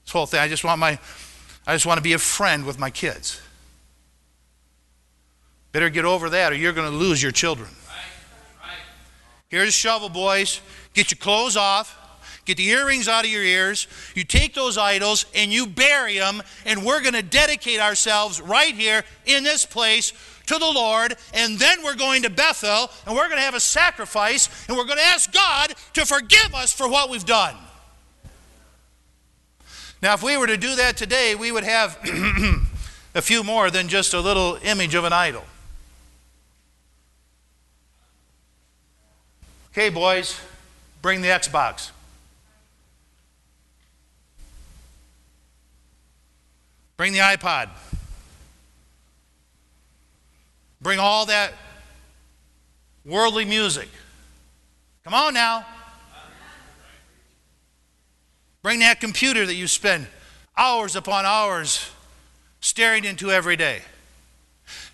[0.04, 0.98] This whole thing, I just want my
[1.66, 3.40] I just want to be a friend with my kids.
[5.72, 7.70] Better get over that or you're going to lose your children.
[9.48, 10.60] Here's a shovel, boys.
[10.94, 12.00] Get your clothes off.
[12.44, 13.86] Get the earrings out of your ears.
[14.14, 18.74] You take those idols and you bury them, and we're going to dedicate ourselves right
[18.74, 20.12] here in this place
[20.46, 23.60] to the Lord, and then we're going to Bethel, and we're going to have a
[23.60, 27.56] sacrifice, and we're going to ask God to forgive us for what we've done.
[30.04, 31.98] Now, if we were to do that today, we would have
[33.14, 35.42] a few more than just a little image of an idol.
[39.72, 40.38] Okay, boys,
[41.00, 41.90] bring the Xbox.
[46.98, 47.70] Bring the iPod.
[50.82, 51.54] Bring all that
[53.06, 53.88] worldly music.
[55.02, 55.64] Come on now.
[58.64, 60.06] Bring that computer that you spend
[60.56, 61.90] hours upon hours
[62.62, 63.82] staring into every day.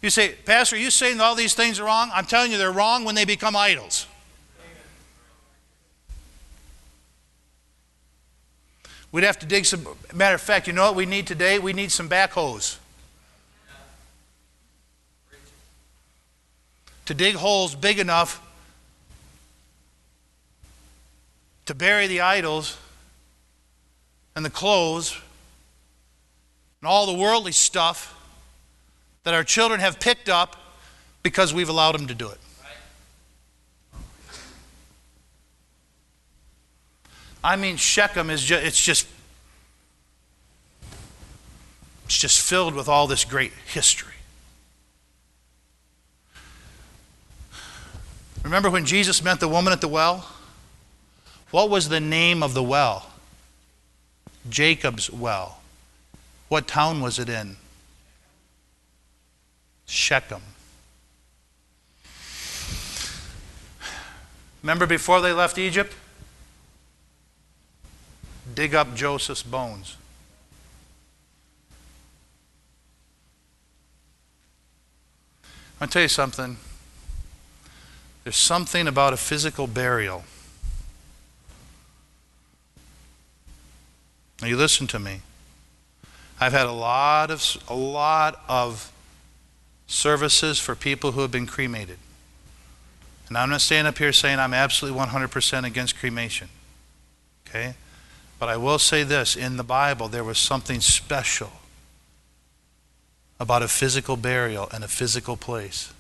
[0.02, 2.10] You say, Pastor, are you saying all these things are wrong?
[2.12, 4.08] I'm telling you, they're wrong when they become idols.
[9.12, 9.86] We'd have to dig some.
[10.12, 11.60] Matter of fact, you know what we need today?
[11.60, 12.76] We need some backhoes.
[17.06, 18.44] To dig holes big enough
[21.66, 22.76] to bury the idols
[24.34, 25.16] and the clothes
[26.80, 28.16] and all the worldly stuff
[29.24, 30.56] that our children have picked up
[31.22, 32.38] because we've allowed them to do it.
[37.42, 39.06] I mean, Shechem is just, it's just,
[42.04, 44.12] it's just filled with all this great history.
[48.42, 50.26] Remember when Jesus met the woman at the well?
[51.50, 53.09] What was the name of the well?
[54.49, 55.61] Jacob's well.
[56.49, 57.57] What town was it in?
[59.86, 60.43] Shechem.
[64.62, 65.95] Remember before they left Egypt?
[68.55, 69.97] dig up Joseph's bones.
[75.80, 76.59] I'll tell you something.
[78.24, 80.24] There's something about a physical burial.
[84.41, 85.20] Now you listen to me.
[86.41, 88.91] I've had a lot of a lot of
[89.86, 91.99] services for people who have been cremated.
[93.28, 96.49] And I'm not standing up here saying I'm absolutely 100% against cremation.
[97.47, 97.74] Okay?
[98.38, 101.53] But I will say this in the Bible, there was something special
[103.38, 105.93] about a physical burial and a physical place.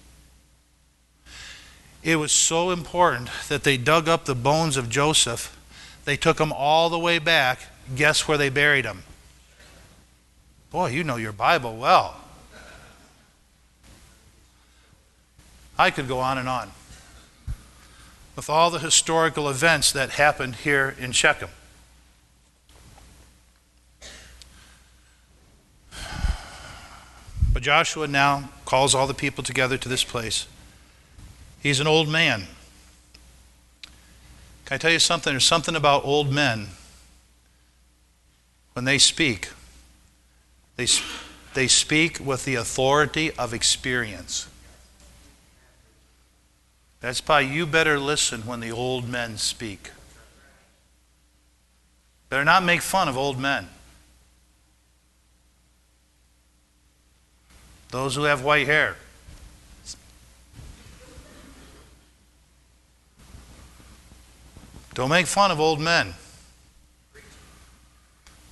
[2.02, 5.56] It was so important that they dug up the bones of Joseph.
[6.04, 7.60] They took them all the way back.
[7.94, 9.02] Guess where they buried him?
[10.70, 12.16] Boy, you know your Bible well.
[15.78, 16.70] I could go on and on
[18.36, 21.50] with all the historical events that happened here in Shechem.
[27.52, 30.46] But Joshua now calls all the people together to this place.
[31.62, 32.46] He's an old man.
[34.64, 35.32] Can I tell you something?
[35.32, 36.68] There's something about old men.
[38.72, 39.50] When they speak,
[40.76, 40.86] they,
[41.54, 44.48] they speak with the authority of experience.
[47.00, 49.90] That's why you better listen when the old men speak.
[52.28, 53.68] Better not make fun of old men.
[57.90, 58.96] Those who have white hair.
[64.94, 66.14] Don't make fun of old men.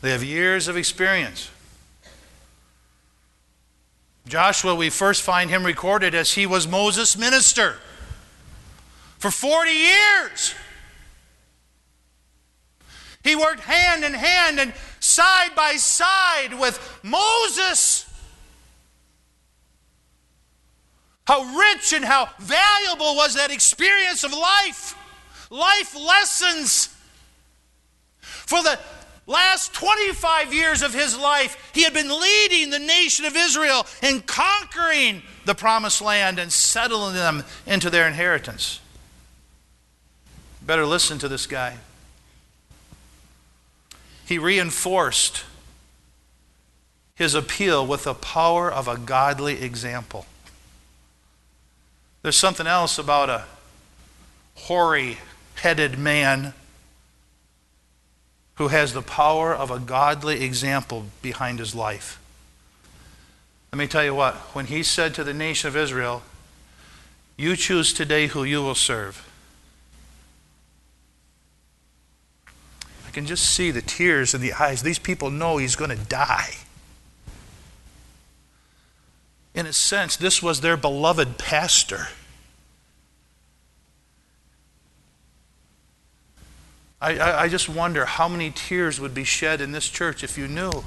[0.00, 1.50] They have years of experience.
[4.28, 7.76] Joshua, we first find him recorded as he was Moses' minister
[9.18, 10.54] for 40 years.
[13.24, 18.04] He worked hand in hand and side by side with Moses.
[21.26, 24.94] How rich and how valuable was that experience of life?
[25.50, 26.94] Life lessons.
[28.20, 28.78] For the
[29.28, 34.20] last 25 years of his life, he had been leading the nation of Israel in
[34.22, 38.80] conquering the promised land and settling them into their inheritance.
[40.60, 41.76] Better listen to this guy.
[44.26, 45.44] He reinforced
[47.14, 50.26] his appeal with the power of a godly example.
[52.22, 53.44] There's something else about a
[54.54, 55.18] hoary
[55.54, 56.52] headed man
[58.58, 62.20] who has the power of a godly example behind his life.
[63.72, 66.22] Let me tell you what, when he said to the nation of Israel,
[67.36, 69.24] You choose today who you will serve.
[73.06, 74.82] I can just see the tears in the eyes.
[74.82, 76.54] These people know he's going to die.
[79.54, 82.08] In a sense, this was their beloved pastor.
[87.00, 90.36] I, I, I, just wonder how many tears would be shed in this church if
[90.36, 90.84] you knew.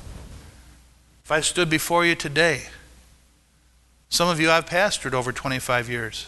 [1.23, 2.63] If I stood before you today,
[4.09, 6.27] some of you I've pastored over 25 years.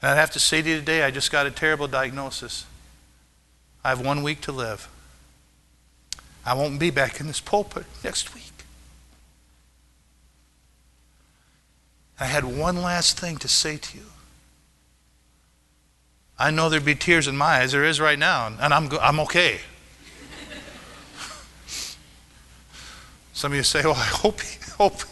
[0.00, 2.66] And I'd have to say to you today, I just got a terrible diagnosis.
[3.82, 4.88] I have one week to live.
[6.46, 8.52] I won't be back in this pulpit next week.
[12.20, 14.04] I had one last thing to say to you.
[16.38, 17.72] I know there'd be tears in my eyes.
[17.72, 19.60] There is right now, and I'm, I'm okay.
[23.32, 24.40] Some of you say, well, I hope,
[24.78, 25.02] hope.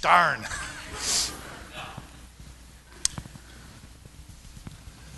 [0.00, 0.46] Darn.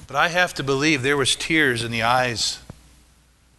[0.07, 2.61] But I have to believe there was tears in the eyes,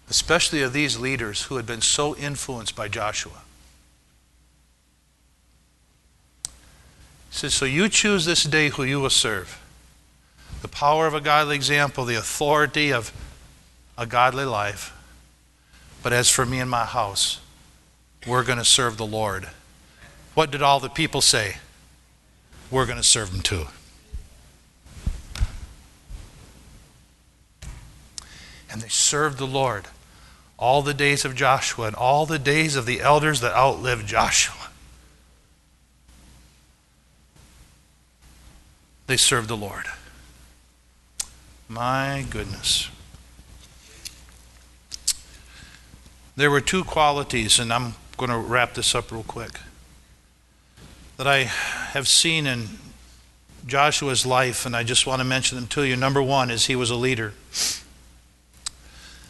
[0.10, 3.44] especially of these leaders who had been so influenced by Joshua.
[6.44, 9.60] He says, So you choose this day who you will serve
[10.62, 13.14] the power of a godly example, the authority of
[13.98, 14.96] a godly life.
[16.04, 17.42] But as for me and my house,
[18.28, 19.50] we're going to serve the Lord.
[20.34, 21.58] What did all the people say?
[22.72, 23.66] We're going to serve him too.
[28.72, 29.86] And they served the Lord
[30.58, 34.70] all the days of Joshua and all the days of the elders that outlived Joshua.
[39.08, 39.86] They served the Lord.
[41.72, 42.90] My goodness.
[46.36, 49.52] There were two qualities, and I'm going to wrap this up real quick,
[51.18, 52.70] that I have seen in
[53.68, 55.96] Joshua's life, and I just want to mention them to you.
[55.96, 57.34] Number one is he was a leader.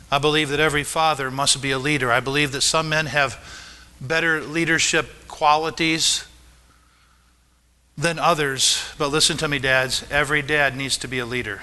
[0.10, 2.10] I believe that every father must be a leader.
[2.10, 3.38] I believe that some men have
[4.00, 6.26] better leadership qualities
[7.98, 8.82] than others.
[8.98, 10.06] But listen to me, dads.
[10.10, 11.62] Every dad needs to be a leader.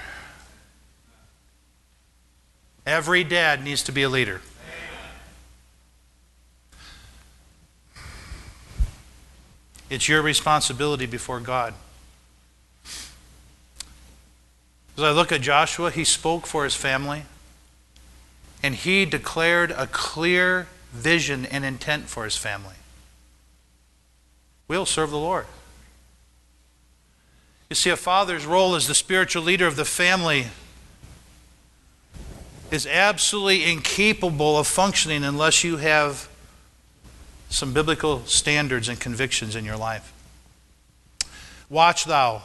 [2.87, 4.39] Every dad needs to be a leader.
[9.89, 11.73] It's your responsibility before God.
[14.95, 17.23] As I look at Joshua, he spoke for his family
[18.63, 22.75] and he declared a clear vision and intent for his family.
[24.69, 25.45] We'll serve the Lord.
[27.69, 30.47] You see, a father's role as the spiritual leader of the family
[32.71, 36.29] is absolutely incapable of functioning unless you have
[37.49, 40.13] some biblical standards and convictions in your life.
[41.69, 42.41] Watch thou.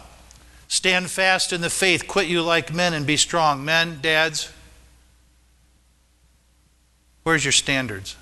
[0.69, 2.07] Stand fast in the faith.
[2.07, 3.65] Quit you like men and be strong.
[3.65, 4.51] Men, dads,
[7.25, 8.17] where's your standards?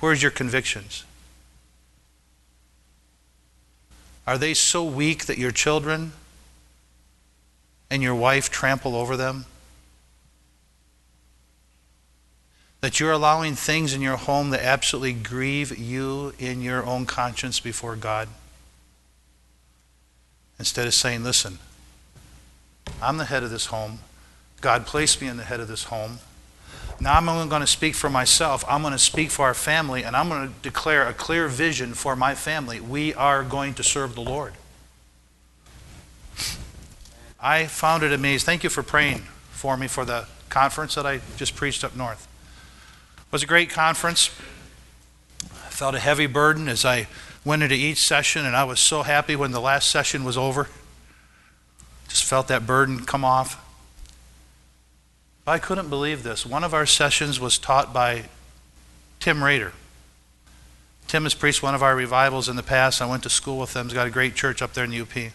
[0.00, 1.04] Where's your convictions?
[4.26, 6.12] Are they so weak that your children
[7.90, 9.46] and your wife trample over them?
[12.84, 17.58] That you're allowing things in your home that absolutely grieve you in your own conscience
[17.58, 18.28] before God.
[20.58, 21.60] Instead of saying, listen,
[23.00, 24.00] I'm the head of this home.
[24.60, 26.18] God placed me in the head of this home.
[27.00, 28.66] Now I'm only going to speak for myself.
[28.68, 31.94] I'm going to speak for our family, and I'm going to declare a clear vision
[31.94, 32.80] for my family.
[32.80, 34.52] We are going to serve the Lord.
[37.40, 38.44] I found it amazing.
[38.44, 39.20] Thank you for praying
[39.52, 42.28] for me for the conference that I just preached up north.
[43.34, 44.30] Was a great conference.
[45.42, 47.08] I felt a heavy burden as I
[47.44, 50.68] went into each session, and I was so happy when the last session was over.
[52.06, 53.60] Just felt that burden come off.
[55.48, 56.46] I couldn't believe this.
[56.46, 58.26] One of our sessions was taught by
[59.18, 59.72] Tim Rader.
[61.08, 63.02] Tim has preached one of our revivals in the past.
[63.02, 63.86] I went to school with him.
[63.86, 65.32] He's got a great church up there in UP.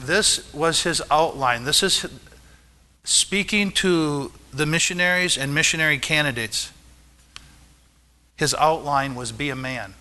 [0.00, 1.64] This was his outline.
[1.64, 2.06] This is
[3.04, 6.72] speaking to the missionaries and missionary candidates.
[8.36, 9.94] His outline was be a man.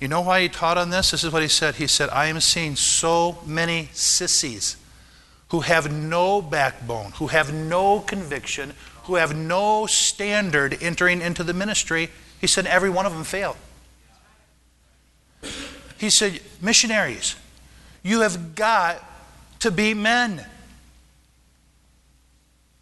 [0.00, 1.10] You know why he taught on this?
[1.10, 1.74] This is what he said.
[1.74, 4.76] He said, I am seeing so many sissies
[5.48, 8.72] who have no backbone, who have no conviction,
[9.04, 12.08] who have no standard entering into the ministry.
[12.40, 13.56] He said, every one of them failed.
[15.98, 17.36] He said, missionaries,
[18.02, 19.04] you have got
[19.60, 20.44] to be men.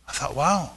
[0.09, 0.70] I thought, wow.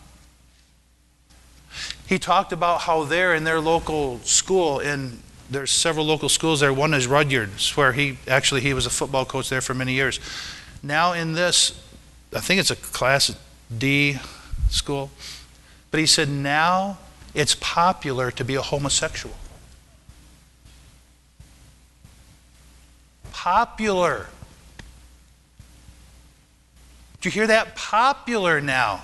[2.05, 6.73] He talked about how there in their local school, in there's several local schools there.
[6.73, 10.19] One is Rudyard's, where he actually he was a football coach there for many years.
[10.81, 11.81] Now in this,
[12.33, 13.35] I think it's a class
[13.75, 14.17] D
[14.69, 15.11] school,
[15.91, 16.97] but he said now
[17.33, 19.35] it's popular to be a homosexual.
[23.31, 24.27] Popular.
[27.21, 27.75] Do you hear that?
[27.75, 29.03] Popular now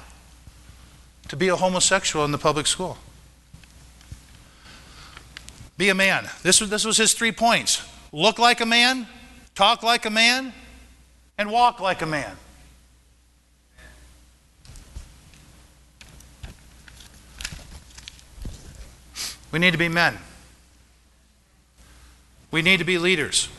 [1.27, 2.97] to be a homosexual in the public school.
[5.77, 6.27] Be a man.
[6.41, 9.05] This was, this was his three points look like a man,
[9.53, 10.53] talk like a man,
[11.37, 12.35] and walk like a man.
[19.51, 20.17] We need to be men.
[22.49, 23.49] We need to be leaders.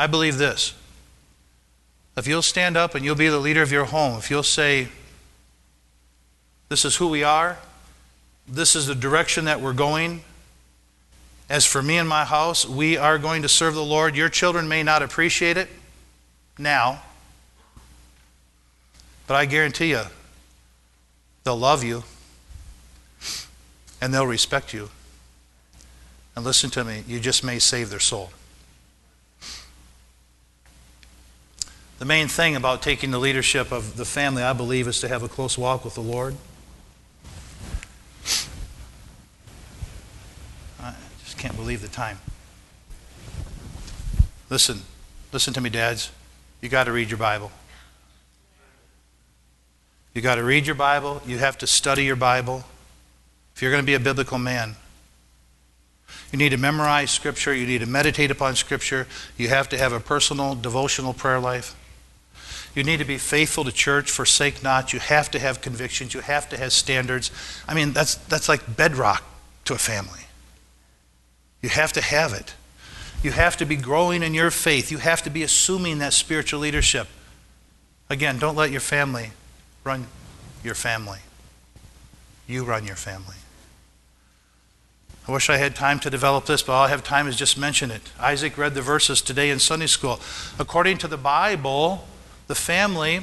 [0.00, 0.72] I believe this.
[2.16, 4.88] If you'll stand up and you'll be the leader of your home, if you'll say,
[6.70, 7.58] This is who we are,
[8.48, 10.22] this is the direction that we're going.
[11.50, 14.16] As for me and my house, we are going to serve the Lord.
[14.16, 15.68] Your children may not appreciate it
[16.56, 17.02] now,
[19.26, 20.04] but I guarantee you,
[21.44, 22.04] they'll love you
[24.00, 24.88] and they'll respect you.
[26.34, 28.30] And listen to me, you just may save their soul.
[32.00, 35.22] The main thing about taking the leadership of the family, I believe, is to have
[35.22, 36.34] a close walk with the Lord.
[40.80, 42.18] I just can't believe the time.
[44.48, 44.80] Listen,
[45.30, 46.10] listen to me, dads.
[46.62, 47.52] You got to read your Bible.
[50.14, 51.20] You got to read your Bible.
[51.26, 52.64] You have to study your Bible.
[53.54, 54.76] If you're going to be a biblical man,
[56.32, 57.54] you need to memorize Scripture.
[57.54, 59.06] You need to meditate upon Scripture.
[59.36, 61.76] You have to have a personal devotional prayer life.
[62.74, 64.92] You need to be faithful to church, forsake not.
[64.92, 66.14] You have to have convictions.
[66.14, 67.30] You have to have standards.
[67.66, 69.24] I mean, that's, that's like bedrock
[69.64, 70.20] to a family.
[71.62, 72.54] You have to have it.
[73.22, 74.90] You have to be growing in your faith.
[74.90, 77.08] You have to be assuming that spiritual leadership.
[78.08, 79.32] Again, don't let your family
[79.84, 80.06] run
[80.64, 81.18] your family.
[82.46, 83.36] You run your family.
[85.28, 87.58] I wish I had time to develop this, but all I have time is just
[87.58, 88.00] mention it.
[88.18, 90.18] Isaac read the verses today in Sunday school.
[90.58, 92.04] According to the Bible,
[92.50, 93.20] the family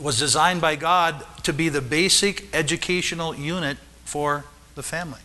[0.00, 4.44] was designed by God to be the basic educational unit for
[4.76, 5.18] the family.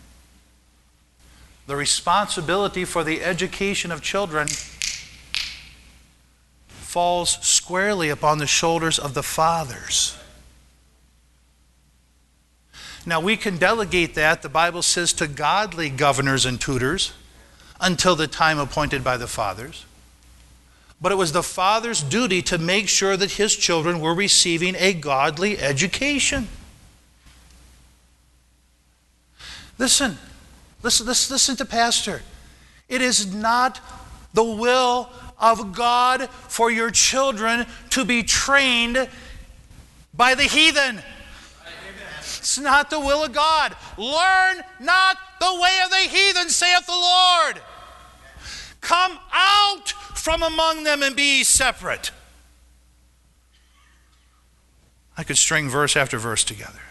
[1.67, 4.47] The responsibility for the education of children
[6.67, 10.17] falls squarely upon the shoulders of the fathers.
[13.05, 17.13] Now, we can delegate that, the Bible says, to godly governors and tutors
[17.79, 19.85] until the time appointed by the fathers.
[21.01, 24.93] But it was the father's duty to make sure that his children were receiving a
[24.93, 26.49] godly education.
[29.77, 30.17] Listen,
[30.83, 32.21] listen, listen, listen to Pastor.
[32.89, 33.79] It is not
[34.33, 39.07] the will of God for your children to be trained
[40.13, 41.01] by the heathen.
[42.19, 43.75] It's not the will of God.
[43.97, 47.61] Learn not the way of the heathen, saith the Lord.
[48.81, 52.11] Come out from among them and be separate.
[55.17, 56.81] I could string verse after verse together.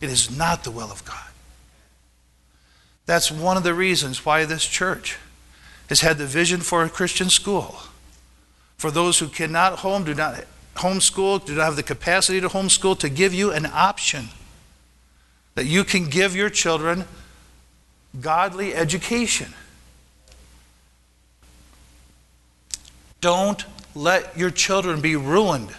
[0.00, 1.18] It is not the will of God.
[3.06, 5.18] That's one of the reasons why this church
[5.88, 7.76] has had the vision for a Christian school.
[8.76, 10.44] For those who cannot home, do not
[10.76, 14.28] homeschool, do not have the capacity to homeschool, to give you an option
[15.54, 17.04] that you can give your children
[18.20, 19.54] godly education.
[23.24, 23.64] Don't
[23.94, 25.74] let your children be ruined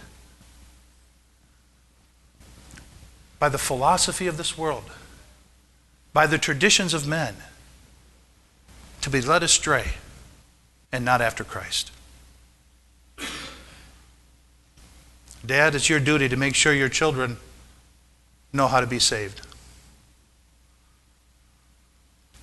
[3.38, 4.86] by the philosophy of this world,
[6.12, 7.36] by the traditions of men,
[9.02, 9.92] to be led astray
[10.92, 11.92] and not after Christ.
[15.46, 17.38] Dad, it's your duty to make sure your children
[18.54, 19.46] know how to be saved.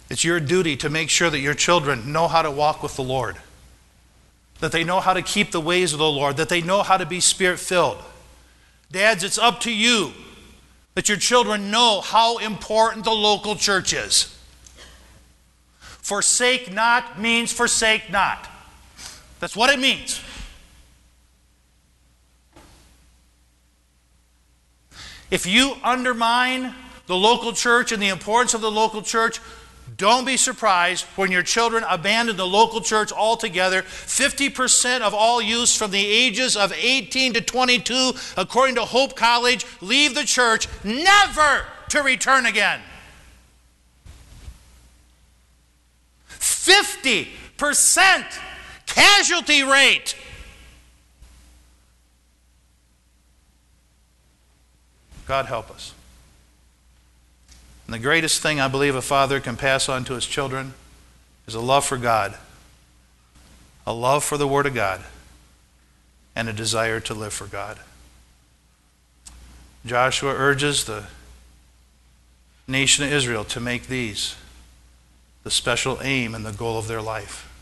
[0.09, 3.03] It's your duty to make sure that your children know how to walk with the
[3.03, 3.38] Lord,
[4.62, 6.96] that they know how to keep the ways of the Lord, that they know how
[6.96, 7.98] to be spirit filled.
[8.92, 10.12] Dads, it's up to you
[10.94, 14.38] that your children know how important the local church is.
[15.80, 18.48] Forsake not means forsake not.
[19.40, 20.20] That's what it means.
[25.28, 26.72] If you undermine
[27.08, 29.40] the local church and the importance of the local church,
[29.97, 33.83] don't be surprised when your children abandon the local church altogether.
[33.83, 39.64] 50% of all youths from the ages of 18 to 22, according to Hope College,
[39.80, 42.80] leave the church never to return again.
[46.28, 47.26] 50%
[48.87, 50.16] casualty rate.
[55.26, 55.95] God help us.
[57.93, 60.72] And the greatest thing I believe a father can pass on to his children
[61.47, 62.34] is a love for God,
[63.86, 65.03] a love for the Word of God,
[66.34, 67.78] and a desire to live for God.
[69.84, 71.05] Joshua urges the
[72.66, 74.36] nation of Israel to make these
[75.45, 77.53] the special aim and the goal of their life.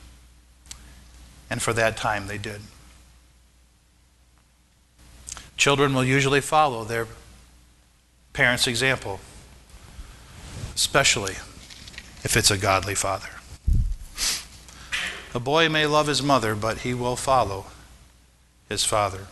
[1.50, 2.60] And for that time, they did.
[5.56, 7.08] Children will usually follow their
[8.32, 9.18] parents' example,
[10.80, 11.34] especially
[12.24, 13.28] if it's a godly father.
[15.34, 17.66] A boy may love his mother, but he will follow
[18.66, 19.26] his father.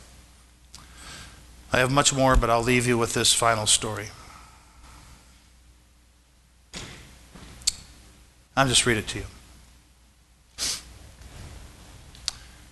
[1.73, 4.09] I have much more, but I'll leave you with this final story.
[8.55, 9.25] I'll just read it to you.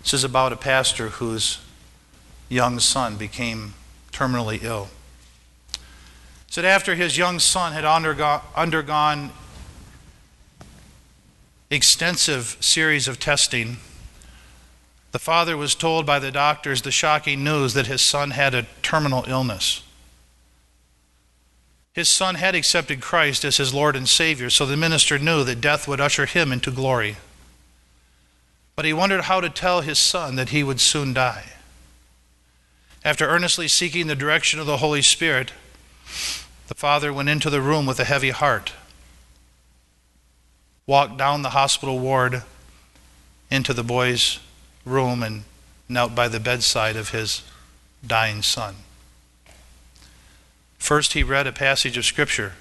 [0.03, 1.61] This is about a pastor whose
[2.51, 3.72] young son became
[4.12, 4.89] terminally ill
[6.57, 9.30] said after his young son had undergone, undergone
[11.70, 13.76] extensive series of testing,
[15.12, 18.66] the father was told by the doctors the shocking news that his son had a
[18.80, 19.82] terminal illness.
[21.92, 25.61] His son had accepted Christ as his Lord and Savior, so the minister knew that
[25.61, 27.18] death would usher him into glory.
[28.76, 31.52] But he wondered how to tell his son that he would soon die.
[33.04, 35.52] After earnestly seeking the direction of the Holy Spirit,
[36.69, 38.73] the father went into the room with a heavy heart,
[40.87, 42.43] walked down the hospital ward
[43.51, 44.41] into the boy's
[44.85, 45.45] room, and
[45.89, 47.43] knelt by the bedside of his
[48.07, 48.75] dying son.
[50.79, 52.55] First, he read a passage of Scripture.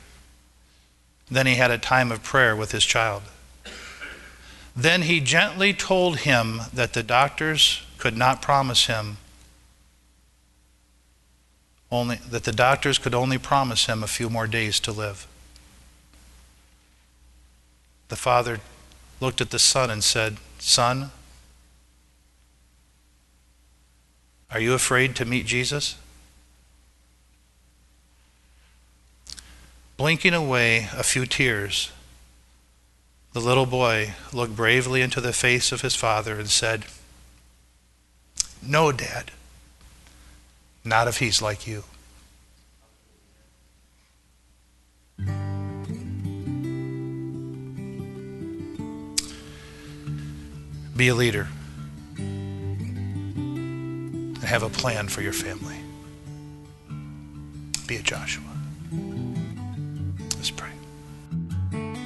[1.30, 3.24] Then, he had a time of prayer with his child.
[4.76, 9.18] Then, he gently told him that the doctors could not promise him
[11.96, 15.28] only, that the doctors could only promise him a few more days to live.
[18.10, 18.60] The father
[19.20, 21.12] looked at the son and said, Son,
[24.52, 25.98] are you afraid to meet Jesus?
[29.98, 31.92] Blinking away a few tears,
[33.34, 36.86] the little boy looked bravely into the face of his father and said,
[38.62, 39.32] No, Dad.
[40.86, 41.84] Not if he's like you.
[50.96, 51.50] Be a leader
[52.18, 53.28] and
[54.38, 55.76] have a plan for your family.
[57.88, 58.55] Be a Joshua.